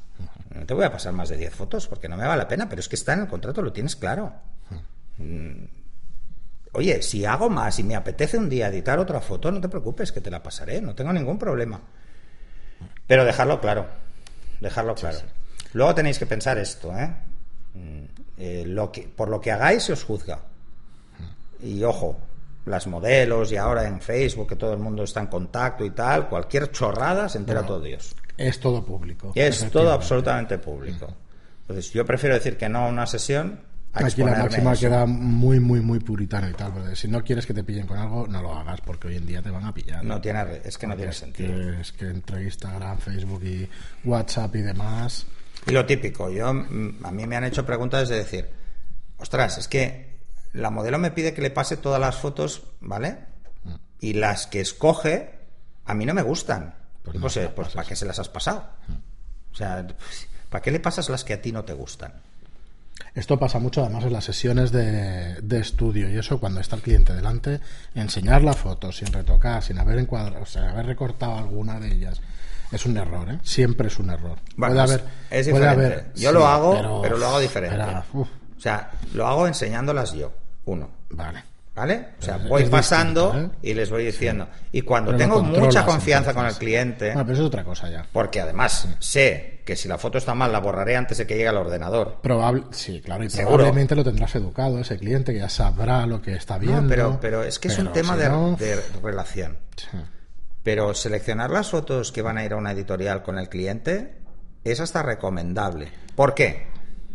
[0.49, 2.67] No te voy a pasar más de 10 fotos porque no me vale la pena,
[2.67, 4.33] pero es que está en el contrato, lo tienes claro.
[6.75, 6.79] Mm.
[6.79, 10.11] Oye, si hago más y me apetece un día editar otra foto, no te preocupes,
[10.11, 11.81] que te la pasaré, no tengo ningún problema.
[13.07, 13.87] Pero dejarlo claro,
[14.59, 15.19] dejarlo claro.
[15.73, 17.13] Luego tenéis que pensar esto, ¿eh?
[17.73, 18.03] Mm,
[18.37, 20.39] eh, lo que, por lo que hagáis se os juzga.
[21.61, 22.17] Y ojo,
[22.65, 26.27] las modelos y ahora en Facebook que todo el mundo está en contacto y tal,
[26.27, 28.15] cualquier chorrada se entera todo Dios.
[28.37, 29.31] Es todo público.
[29.35, 31.07] Y es todo absolutamente público.
[31.61, 33.59] Entonces yo prefiero decir que no a una sesión
[33.95, 34.81] Aquí la máxima eso.
[34.81, 36.73] queda muy, muy, muy puritana y tal.
[36.73, 39.25] porque si no quieres que te pillen con algo, no lo hagas, porque hoy en
[39.25, 40.03] día te van a pillar.
[40.03, 41.53] No tiene, es que no tiene sentido.
[41.53, 43.69] que, es que entre Instagram, Facebook y
[44.03, 45.25] WhatsApp y demás.
[45.67, 48.49] Y lo típico, yo mm, a mí me han hecho preguntas de decir,
[49.17, 50.15] ostras, es que
[50.53, 53.17] la modelo me pide que le pase todas las fotos, ¿vale?
[53.99, 55.35] Y las que escoge
[55.85, 56.75] a mí no me gustan.
[57.03, 57.73] Pues Pues, no pues.
[57.73, 58.67] ¿para qué se las has pasado?
[59.51, 59.85] O sea,
[60.49, 62.13] ¿para qué le pasas las que a ti no te gustan?
[63.13, 66.81] Esto pasa mucho además en las sesiones de, de estudio y eso cuando está el
[66.81, 67.59] cliente delante,
[67.93, 72.21] enseñar la foto sin retocar, sin haber encuadrado, o sea, haber recortado alguna de ellas.
[72.71, 73.39] Es un error, ¿eh?
[73.43, 74.37] Siempre es un error.
[74.57, 77.81] Bueno, puede haber, es puede haber- yo sí, lo hago, pero, lo hago diferente.
[78.17, 78.27] O
[78.59, 80.31] sea, lo hago enseñándolas yo,
[80.65, 80.89] uno.
[81.09, 81.43] vale.
[81.75, 82.11] ¿Vale?
[82.21, 83.69] O sea, voy pasando distinto, ¿eh?
[83.69, 84.47] y les voy diciendo.
[84.71, 87.89] Y cuando Pero tengo mucha confianza con el cliente, Bueno, pero eso es otra cosa
[87.89, 88.05] ya.
[88.13, 91.47] porque además sé que si la foto está mal la borraré antes de que llegue
[91.49, 92.19] al ordenador.
[92.21, 93.55] Probable, sí, claro, y Seguro.
[93.57, 96.83] probablemente lo tendrás educado ese cliente que ya sabrá lo que está viendo.
[96.83, 99.57] No, pero, pero es que es un tema si de, no, de relación.
[99.75, 99.87] sí.
[100.63, 104.15] Pero seleccionar las fotos que van a ir a una editorial con el cliente
[104.63, 105.89] es hasta recomendable.
[106.15, 106.65] ¿Por qué?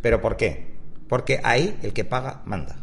[0.01, 0.75] ¿Pero por qué?
[1.09, 2.77] Porque ahí el que paga manda.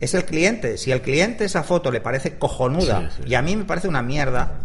[0.00, 0.78] Es el cliente.
[0.78, 3.28] Si al cliente esa foto le parece cojonuda Sí, sí.
[3.30, 4.60] y a mí me parece una mierda,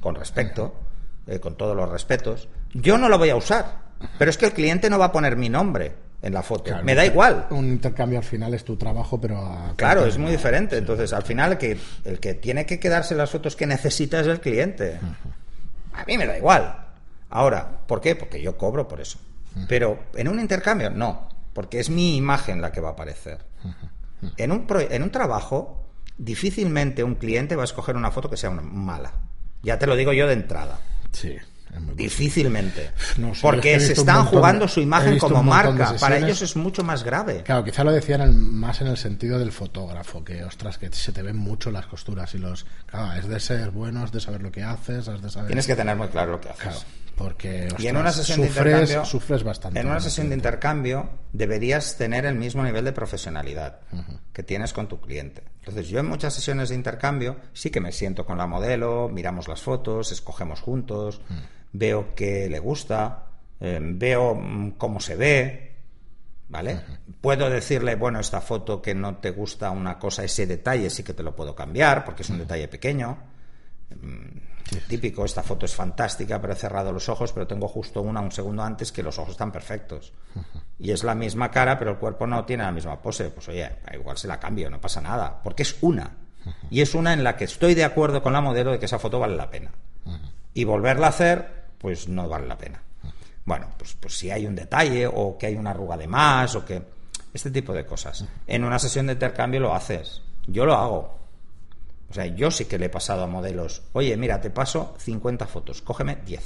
[0.00, 0.76] con respecto,
[1.26, 3.84] eh, con todos los respetos, yo no la voy a usar.
[4.18, 6.64] Pero es que el cliente no va a poner mi nombre en la foto.
[6.64, 7.46] Claro, me da igual.
[7.50, 10.76] Un intercambio al final es tu trabajo, pero a- Claro, es muy diferente.
[10.76, 14.26] Entonces, al final, el que, el que tiene que quedarse las fotos que necesita es
[14.26, 14.98] el cliente.
[15.94, 16.76] A mí me da igual.
[17.30, 18.14] Ahora, ¿por qué?
[18.16, 19.18] Porque yo cobro por eso.
[19.68, 21.28] Pero en un intercambio, no.
[21.52, 23.38] Porque es mi imagen la que va a aparecer.
[24.36, 25.84] En un, pro- en un trabajo,
[26.18, 29.12] difícilmente un cliente va a escoger una foto que sea una mala.
[29.62, 30.78] Ya te lo digo yo de entrada.
[31.12, 31.36] Sí,
[31.74, 32.90] es Difícilmente.
[33.18, 35.94] No Porque se están de- jugando su imagen como de marca.
[36.00, 37.42] Para ellos es mucho más grave.
[37.42, 41.22] Claro, quizá lo decían más en el sentido del fotógrafo, que ostras, que se te
[41.22, 42.66] ven mucho las costuras y los.
[42.86, 45.48] Claro, es de ser bueno, es de saber lo que haces, es de saber.
[45.48, 46.62] Tienes que tener muy claro lo que haces.
[46.62, 46.78] Claro,
[47.16, 47.68] porque.
[47.78, 49.80] Y en una sesión de sufres, intercambio, sufres bastante.
[49.80, 53.80] En una sesión de intercambio deberías tener el mismo nivel de profesionalidad
[54.32, 55.42] que tienes con tu cliente.
[55.60, 59.48] Entonces, yo en muchas sesiones de intercambio sí que me siento con la modelo, miramos
[59.48, 61.22] las fotos, escogemos juntos,
[61.74, 63.26] veo qué le gusta,
[63.60, 65.74] eh, veo mm, cómo se ve,
[66.48, 66.80] ¿vale?
[67.20, 71.14] Puedo decirle, bueno, esta foto que no te gusta una cosa, ese detalle sí que
[71.14, 73.18] te lo puedo cambiar porque es un detalle pequeño.
[74.88, 78.32] Típico, esta foto es fantástica, pero he cerrado los ojos, pero tengo justo una un
[78.32, 80.12] segundo antes que los ojos están perfectos.
[80.78, 83.30] Y es la misma cara, pero el cuerpo no tiene la misma pose.
[83.30, 86.10] Pues oye, igual se la cambio, no pasa nada, porque es una.
[86.70, 88.98] Y es una en la que estoy de acuerdo con la modelo de que esa
[88.98, 89.70] foto vale la pena.
[90.54, 92.80] Y volverla a hacer, pues no vale la pena.
[93.44, 96.64] Bueno, pues, pues si hay un detalle o que hay una arruga de más o
[96.64, 96.82] que...
[97.34, 98.24] Este tipo de cosas.
[98.46, 100.22] En una sesión de intercambio lo haces.
[100.46, 101.18] Yo lo hago.
[102.08, 105.46] O sea, yo sí que le he pasado a modelos, oye, mira, te paso 50
[105.46, 106.42] fotos, cógeme 10.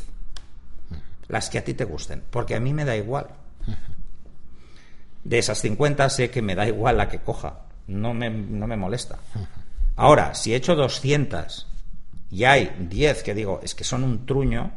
[1.29, 3.29] Las que a ti te gusten, porque a mí me da igual.
[5.23, 8.77] De esas 50 sé que me da igual la que coja, no me, no me
[8.77, 9.19] molesta.
[9.95, 11.69] Ahora, si he hecho 200
[12.33, 14.73] y hay 10 que digo, es que son un truño,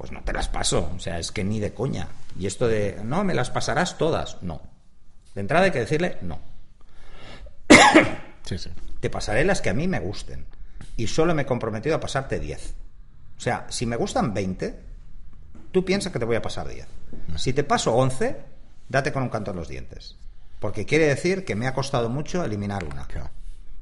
[0.00, 0.90] pues no te las paso.
[0.96, 2.08] O sea, es que ni de coña.
[2.38, 4.62] Y esto de, no, me las pasarás todas, no.
[5.34, 6.38] De entrada hay que decirle, no.
[8.46, 8.70] Sí, sí.
[9.00, 10.46] Te pasaré las que a mí me gusten.
[10.96, 12.74] Y solo me he comprometido a pasarte 10.
[13.36, 14.80] O sea, si me gustan 20,
[15.70, 16.86] tú piensas que te voy a pasar 10.
[17.36, 18.38] Si te paso 11,
[18.88, 20.16] date con un canto en los dientes.
[20.60, 23.06] Porque quiere decir que me ha costado mucho eliminar una.
[23.06, 23.28] Claro.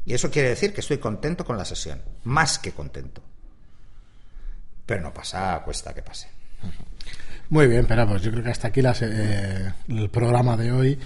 [0.04, 2.02] Y eso quiere decir que estoy contento con la sesión.
[2.24, 3.22] Más que contento.
[4.88, 6.28] Pero no pasa, cuesta que pase.
[7.50, 10.98] Muy bien, pero pues yo creo que hasta aquí las, eh, el programa de hoy.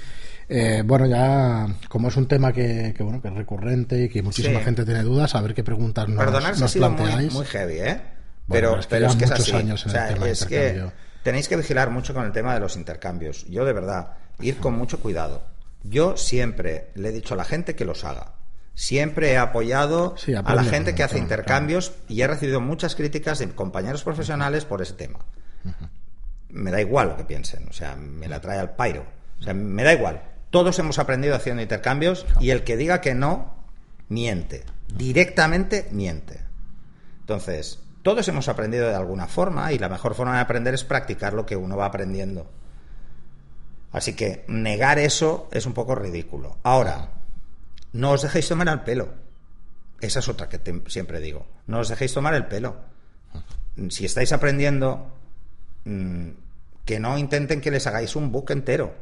[0.49, 4.23] Eh, bueno, ya como es un tema que, que, bueno que es recurrente y que
[4.23, 4.65] muchísima Sí.
[4.67, 7.33] gente tiene dudas, a ver qué preguntas nos, ha nos sido muy, planteáis.
[7.33, 8.01] muy heavy, ¿eh?
[8.47, 9.57] Bueno, Pero, es que pero es llevan que es muchos así.
[9.57, 10.85] años en O sea, el tema es que
[11.25, 13.47] tenéis que vigilar mucho con el tema de los intercambios.
[13.49, 14.09] Yo, de verdad,
[14.41, 15.43] ir con mucho cuidado.
[15.83, 18.33] Yo siempre le he dicho a la gente que los haga.
[18.75, 23.39] Siempre he apoyado Sí, a la gente que hace intercambios y he recibido muchas críticas
[23.39, 25.21] de compañeros profesionales por ese tema.
[26.49, 29.07] Me da igual lo que piensen, o sea, me la trae al pairo.
[29.41, 30.23] O sea, me da igual.
[30.51, 33.55] Todos hemos aprendido haciendo intercambios y el que diga que no,
[34.09, 34.65] miente.
[34.95, 36.41] Directamente miente.
[37.21, 41.35] Entonces, todos hemos aprendido de alguna forma y la mejor forma de aprender es practicar
[41.35, 42.51] lo que uno va aprendiendo.
[43.93, 46.57] Así que negar eso es un poco ridículo.
[46.63, 47.11] Ahora,
[47.93, 49.09] no os dejéis tomar el pelo.
[50.01, 51.47] Esa es otra que te- siempre digo.
[51.67, 52.77] No os dejéis tomar el pelo.
[53.89, 55.11] Si estáis aprendiendo,
[55.85, 56.29] mm,
[56.85, 58.95] que no intenten que les hagáis un book entero.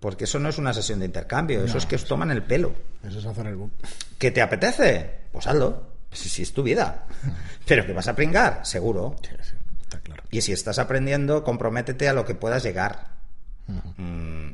[0.00, 2.42] Porque eso no es una sesión de intercambio, eso No, es que os toman el
[2.42, 2.74] pelo.
[3.02, 3.72] Eso es hacer el book.
[4.18, 5.20] ¿Que te apetece?
[5.32, 5.94] Pues hazlo.
[6.12, 7.06] Si, si es tu vida.
[7.66, 9.16] Pero que vas a pringar, seguro.
[9.22, 10.22] Sí, sí, está claro.
[10.30, 13.08] Y si estás aprendiendo, comprométete a lo que puedas llegar.
[13.96, 14.50] Mm,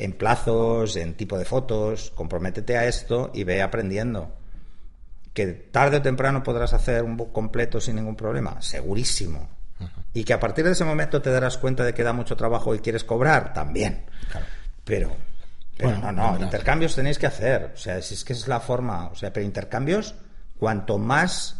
[0.00, 4.32] en plazos, en tipo de fotos, comprométete a esto y ve aprendiendo.
[5.34, 9.48] Que tarde o temprano podrás hacer un book completo sin ningún problema, segurísimo.
[10.12, 12.74] Y que a partir de ese momento te darás cuenta de que da mucho trabajo
[12.74, 14.06] y quieres cobrar, también.
[14.30, 14.46] Claro.
[14.84, 15.16] Pero,
[15.76, 17.72] pero Bueno, no, no, intercambios tenéis que hacer.
[17.74, 19.08] O sea, si es que es la forma.
[19.08, 20.14] O sea, pero intercambios,
[20.58, 21.56] cuanto más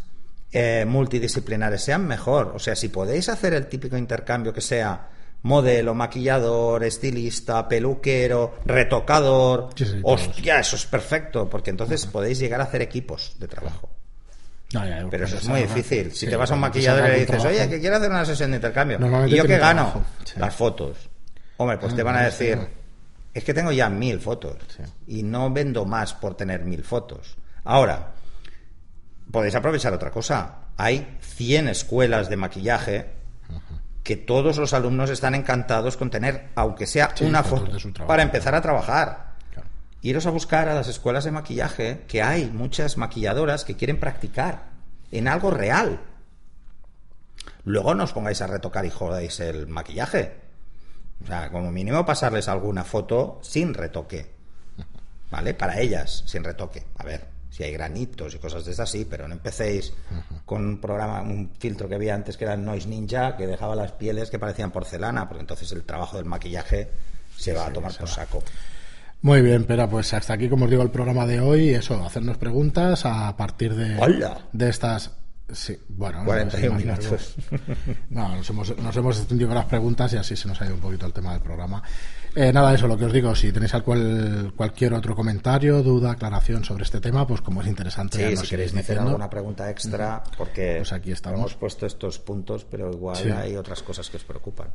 [0.51, 2.51] eh, multidisciplinares sean, mejor.
[2.55, 5.09] O sea, si podéis hacer el típico intercambio que sea
[5.43, 12.65] modelo, maquillador, estilista, peluquero, retocador, Sí, hostia, eso es perfecto, porque entonces podéis llegar a
[12.65, 13.89] hacer equipos de trabajo.
[14.73, 16.11] No, ya, Pero eso es cuando muy difícil.
[16.13, 18.51] Si te vas a un maquillador y le dices, oye, que quiero hacer una sesión
[18.51, 18.99] de intercambio.
[19.27, 19.81] ¿Y yo qué gano?
[19.91, 20.03] trabajo.
[20.37, 20.97] Las fotos.
[21.57, 22.57] Hombre, pues te Ah, van a decir,
[23.33, 24.55] es que tengo ya mil fotos
[25.07, 27.35] y no vendo más por tener mil fotos.
[27.65, 28.13] Ahora,
[29.29, 30.55] podéis aprovechar otra cosa.
[30.77, 33.09] Hay 100 escuelas de maquillaje
[34.03, 38.07] que todos los alumnos están encantados con tener, aunque sea Sí, una foto, trabajo.
[38.07, 39.35] para empezar a trabajar.
[39.53, 39.67] Claro.
[40.01, 44.63] Iros a buscar a las escuelas de maquillaje, que hay muchas maquilladoras que quieren practicar
[45.11, 45.99] en algo real.
[47.63, 50.35] Luego no os pongáis a retocar y jodáis el maquillaje.
[51.23, 54.31] O sea, como mínimo pasarles alguna foto sin retoque.
[55.29, 55.53] ¿Vale?
[55.53, 56.83] Para ellas, sin retoque.
[56.97, 59.93] A ver, si hay granitos y cosas de esas, sí, pero no empecéis
[60.45, 63.75] con un programa, un filtro que había antes que era el Noise Ninja, que dejaba
[63.75, 66.89] las pieles que parecían porcelana, porque entonces el trabajo del maquillaje
[67.37, 68.41] se va a tomar por saco.
[69.21, 71.69] Muy bien, pero pues hasta aquí, como os digo, el programa de hoy.
[71.69, 74.39] Eso, hacernos preguntas a partir de, ¡Hola!
[74.51, 75.11] de estas.
[75.53, 77.35] Sí, bueno, 41 no, minutos.
[78.09, 80.75] No, nos hemos, nos hemos extendido con las preguntas y así se nos ha ido
[80.75, 81.81] un poquito el tema del programa.
[82.35, 86.63] Eh, nada, eso, lo que os digo, si tenéis alcual- cualquier otro comentario, duda, aclaración
[86.63, 89.09] sobre este tema, pues como es interesante, ya Sí, nos si queréis meter diciendo.
[89.09, 91.39] alguna pregunta extra, porque Pues aquí estamos.
[91.39, 93.29] hemos puesto estos puntos, pero igual Sí.
[93.29, 94.69] hay otras cosas que os preocupan.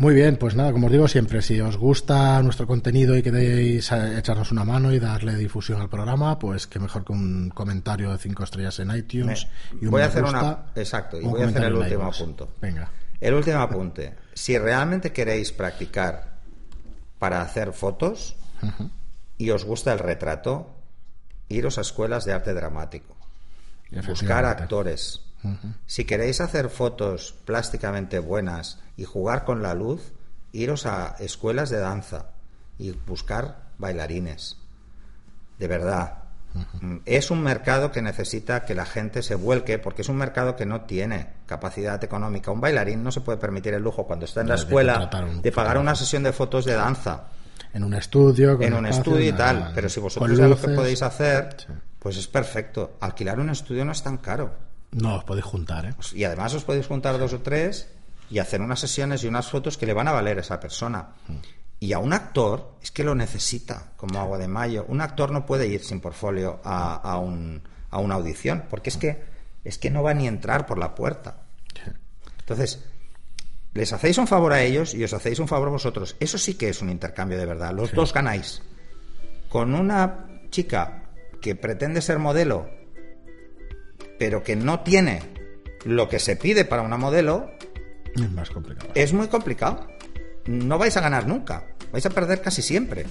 [0.00, 3.92] Muy bien, pues nada, como os digo siempre, si os gusta nuestro contenido y queréis
[3.92, 8.10] eh, echarnos una mano y darle difusión al programa, pues que mejor que un comentario
[8.10, 9.46] de cinco estrellas en iTunes
[9.78, 12.48] y un voy a hacer gusta, una exacto y voy a hacer el último punto
[12.62, 12.90] Venga.
[13.20, 14.14] el último apunte.
[14.32, 16.38] Si realmente queréis practicar
[17.18, 18.36] para hacer fotos
[19.36, 20.76] y os gusta el retrato
[21.50, 23.18] iros a escuelas de arte dramático.
[24.08, 24.46] Buscar
[25.86, 30.12] Si queréis hacer fotos plásticamente buenas y jugar con la luz
[30.52, 32.26] iros a escuelas de danza
[32.78, 34.56] y buscar bailarines
[35.58, 36.14] de verdad.
[36.80, 40.56] Mm, Es un mercado que necesita que la gente se vuelque porque es un mercado
[40.56, 42.50] que no tiene capacidad económica.
[42.50, 45.10] Un bailarín no se puede permitir el lujo cuando está en la de escuela
[45.42, 47.24] de pagar una sesión de fotos de danza
[47.72, 48.56] En un estudio.
[48.56, 49.72] con en un espacio, estudio y nada, tal.
[49.74, 51.66] Pero si vosotros ya lo que podéis hacer, Sí.
[52.00, 52.96] pues es perfecto.
[53.00, 54.69] Alquilar un estudio no es tan caro.
[54.92, 55.94] No, os podéis juntar, ¿eh?
[56.14, 57.88] Y además os podéis juntar dos o tres
[58.30, 61.10] y hacer unas sesiones y unas fotos que le van a valer a esa persona.
[61.78, 64.84] Y a un actor es que lo necesita, como agua de mayo.
[64.88, 68.96] Un actor no puede ir sin portfolio a, a, un- a una audición, porque es
[68.96, 69.24] que,
[69.64, 71.42] es que no va ni a entrar por la puerta.
[72.40, 72.84] Entonces,
[73.74, 76.16] les hacéis un favor a ellos y os hacéis un favor a vosotros.
[76.20, 77.72] Eso sí que es un intercambio de verdad.
[77.72, 78.60] Los dos ganáis.
[79.48, 81.04] Con una chica
[81.40, 82.68] que pretende ser modelo,
[84.20, 85.22] pero que no tiene
[85.86, 87.52] lo que se pide para una modelo,
[88.14, 88.90] Es más complicado.
[88.94, 89.88] es muy complicado.
[90.44, 91.64] No vais a ganar nunca.
[91.90, 93.06] Vais a perder casi siempre.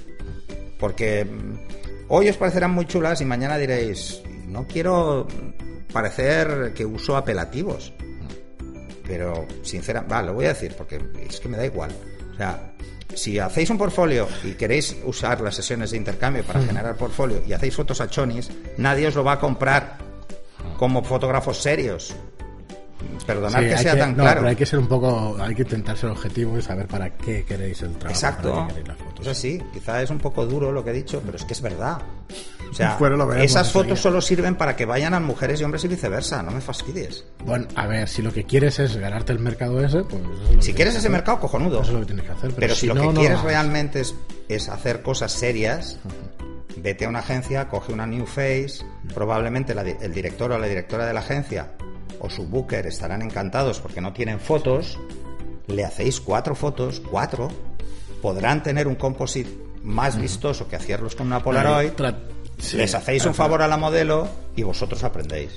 [0.77, 5.27] Porque mm, hoy os parecerán muy chulas y mañana diréis, no quiero
[5.91, 7.91] parecer que uso apelativos.
[9.07, 11.89] Pero, sinceramente, va, lo voy a decir porque es que me da igual.
[12.33, 12.75] O sea,
[13.15, 17.53] si hacéis un portfolio y queréis usar las sesiones de intercambio para generar portfolio y
[17.53, 20.08] hacéis fotos a chonis, nadie os lo va a comprar
[20.79, 22.15] como fotógrafos serios.
[23.25, 24.39] Perdonad Sí, que sea que- tan no, claro.
[24.39, 27.45] pero hay que ser un poco, hay que intentar ser objetivo y saber para qué
[27.45, 28.09] queréis el trabajo.
[28.09, 28.67] Exacto.
[28.87, 29.19] las fotos.
[29.27, 31.61] Eso sí, quizá es un poco duro lo que he dicho, pero es que es
[31.61, 31.99] verdad.
[32.69, 33.63] O sea, esas enseguida.
[33.65, 36.41] fotos solo sirven para que vayan a mujeres y hombres y viceversa.
[36.43, 37.23] No me fastidies.
[37.45, 40.21] Bueno, a ver, si lo que quieres es ganarte el mercado ese, pues.
[40.21, 41.11] eso es lo que Si quieres ese hacer.
[41.11, 41.81] mercado, cojonudo.
[41.81, 42.49] Eso es lo que tienes que hacer.
[42.49, 44.15] Pero, Pero si, lo no, que no quieres realmente es,
[44.47, 45.97] es hacer cosas serias,
[46.81, 51.05] vete a una agencia, coge una new face, probablemente la el director o la directora
[51.05, 51.71] de la agencia
[52.19, 54.99] o su booker estarán encantados porque no tienen fotos,
[55.67, 57.47] le hacéis cuatro fotos, cuatro,
[58.21, 59.49] podrán tener un composite
[59.83, 61.91] más vistoso que hacerlos con una Polaroid.
[61.91, 62.15] Tra-
[62.57, 65.51] Sí, Les hacéis un favor a la modelo y vosotros aprendéis.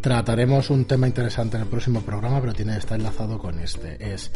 [0.00, 3.96] Trataremos un tema interesante en el próximo programa, pero tiene está enlazado con este.
[4.14, 4.30] Es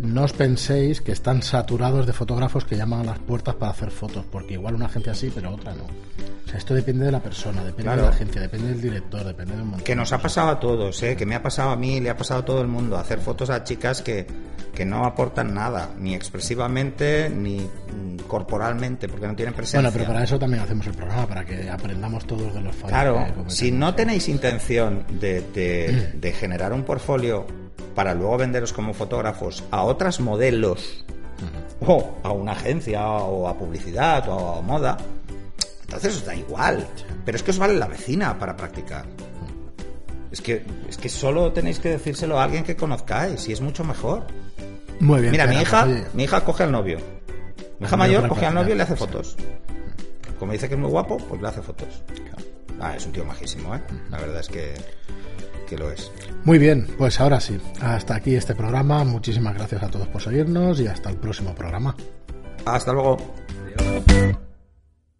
[0.00, 3.90] no os penséis que están saturados de fotógrafos que llaman a las puertas para hacer
[3.90, 5.84] fotos, porque igual una agencia sí, pero otra no.
[5.84, 8.02] O sea, esto depende de la persona, depende Claro.
[8.02, 10.58] de la agencia, depende del director, depende de un montón Que nos ha pasado a
[10.60, 11.14] todos, ¿eh?
[11.16, 13.50] que me ha pasado a mí, le ha pasado a todo el mundo, hacer fotos
[13.50, 14.26] a chicas que,
[14.74, 19.80] que no aportan nada, ni expresivamente, ni mm, corporalmente, porque no tienen presencia.
[19.80, 22.90] Bueno, pero para eso también hacemos el programa, para que aprendamos todos de los fallos.
[22.92, 27.46] Claro, si no tenéis intención de, de- de generar un portfolio
[27.94, 31.04] para luego venderos como fotógrafos a otras modelos
[31.80, 34.96] o a una agencia o a publicidad o a moda,
[35.82, 36.86] entonces os da igual.
[37.24, 39.04] Pero es que os vale la vecina para practicar.
[40.30, 43.84] Es que, es que solo tenéis que decírselo a alguien que conozcáis y es mucho
[43.84, 44.24] mejor.
[45.00, 45.32] Muy bien.
[45.32, 46.98] Mira, mi hija, pues, oye, mi hija coge al novio.
[47.78, 49.36] Mi hija mayor coge al novio y le hace fotos.
[50.38, 52.02] Como dice que es muy guapo, pues le hace fotos.
[52.80, 53.80] Ah, es un tío majísimo, ¿eh?
[54.10, 54.74] La verdad es que,
[55.68, 56.10] que lo es.
[56.44, 57.58] Muy bien, pues ahora sí.
[57.80, 59.04] Hasta aquí este programa.
[59.04, 61.94] Muchísimas gracias a todos por seguirnos y hasta el próximo programa.
[62.64, 63.18] Hasta luego.
[63.78, 64.38] Adiós.